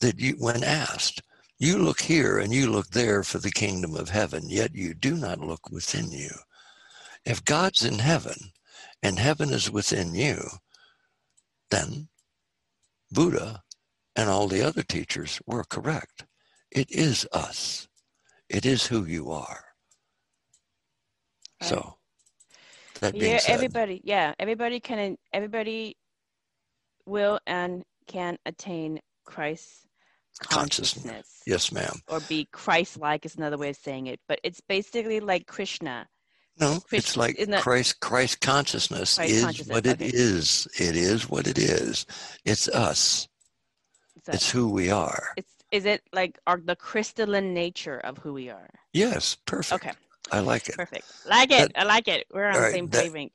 [0.00, 1.22] that you, when asked,
[1.58, 5.16] you look here and you look there for the kingdom of heaven, yet you do
[5.16, 6.30] not look within you.
[7.24, 8.36] If God's in heaven
[9.02, 10.40] and heaven is within you,
[11.70, 12.08] then
[13.10, 13.62] Buddha
[14.14, 16.26] and all the other teachers were correct.
[16.70, 17.88] It is us.
[18.48, 19.64] It is who you are.
[21.60, 21.68] Right.
[21.68, 21.96] So
[23.00, 25.96] that being yeah, said, everybody, yeah, everybody can, everybody
[27.04, 29.84] will and can attain Christ's
[30.40, 31.02] Consciousness.
[31.04, 31.42] consciousness.
[31.46, 32.00] yes, ma'am.
[32.08, 36.06] Or be Christ-like is another way of saying it, but it's basically like Krishna.
[36.60, 38.00] No, Christ- it's like that- Christ.
[38.00, 40.10] Christ consciousness Christ is consciousness, what it okay.
[40.12, 40.66] is.
[40.78, 42.06] It is what it is.
[42.44, 43.28] It's us.
[44.28, 45.28] It's who we are.
[45.36, 48.70] it's is it like our the crystalline nature of who we are?
[48.92, 49.84] Yes, perfect.
[49.84, 49.94] Okay.
[50.32, 50.76] I like it.
[50.76, 51.04] Perfect.
[51.26, 51.72] Like it.
[51.74, 52.26] That- I like it.
[52.32, 53.32] We're on the right, same that- wavelength.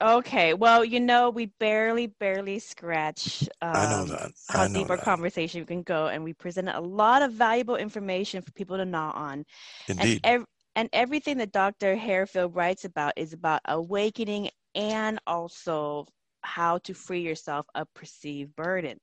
[0.00, 0.54] Okay.
[0.54, 4.32] Well, you know, we barely, barely scratch um, I know that.
[4.48, 5.04] how I know deep our that.
[5.04, 9.12] conversation can go, and we presented a lot of valuable information for people to gnaw
[9.12, 9.44] on.
[9.88, 10.20] Indeed.
[10.24, 10.46] And, ev-
[10.76, 11.96] and everything that Dr.
[11.96, 16.06] Hairfield writes about is about awakening and also
[16.42, 19.00] how to free yourself of perceived burdens.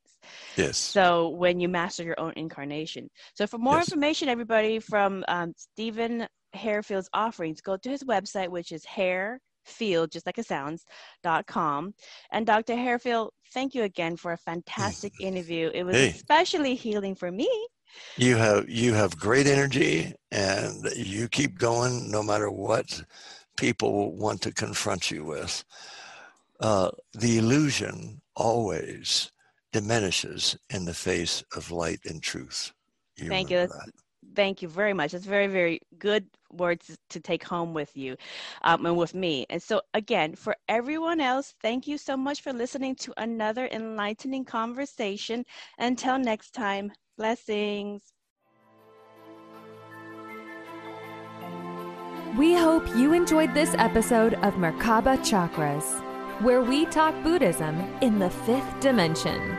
[0.55, 0.77] yes.
[0.77, 3.09] So when you master your own incarnation.
[3.35, 3.89] So for more Yes.
[3.89, 8.83] information, everybody from um, Stephen Hairfield's offerings, go to his website, which is
[9.67, 10.85] hairfield, just like it sounds,
[11.23, 11.45] dot.
[12.31, 12.75] And Dr.
[12.75, 15.71] Hairfield, thank you again for a fantastic interview.
[15.73, 16.09] It was Hey.
[16.09, 17.49] especially healing for me.
[18.17, 23.03] You have you have great energy, and you keep going no matter what
[23.55, 25.63] people want to confront you with.
[26.59, 29.31] Uh, the illusion always
[29.71, 32.71] diminishes in the face of light and truth.
[33.15, 33.67] You Thank you.
[34.35, 35.13] Thank you very much.
[35.13, 38.15] That's very, very good words to take home with you
[38.63, 39.45] um, and with me.
[39.49, 44.45] And so, again, for everyone else, thank you so much for listening to another enlightening
[44.45, 45.45] conversation.
[45.77, 48.01] Until next time, blessings.
[52.37, 56.03] We hope you enjoyed this episode of Merkaba Chakras,
[56.41, 59.57] where we talk Buddhism in the fifth dimension.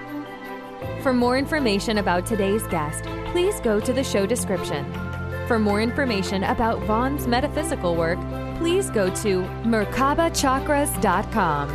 [1.03, 3.03] For more information about today's guest,
[3.33, 5.08] please go to the show description.
[5.49, 8.21] For more information about Vaughn's metaphysical work,
[8.59, 11.69] please go to merkabachakras.com.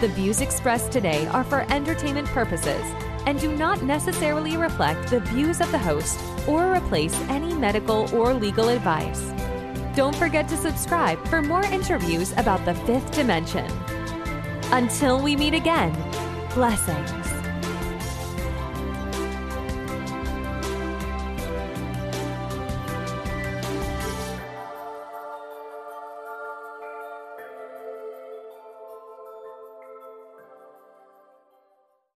[0.00, 2.82] The views expressed today are for entertainment purposes
[3.26, 6.18] and do not necessarily reflect the views of the host
[6.48, 9.34] or replace any medical or legal advice.
[9.94, 13.70] Don't forget to subscribe for more interviews about the fifth dimension.
[14.72, 15.92] Until we meet again,
[16.54, 17.43] blessings.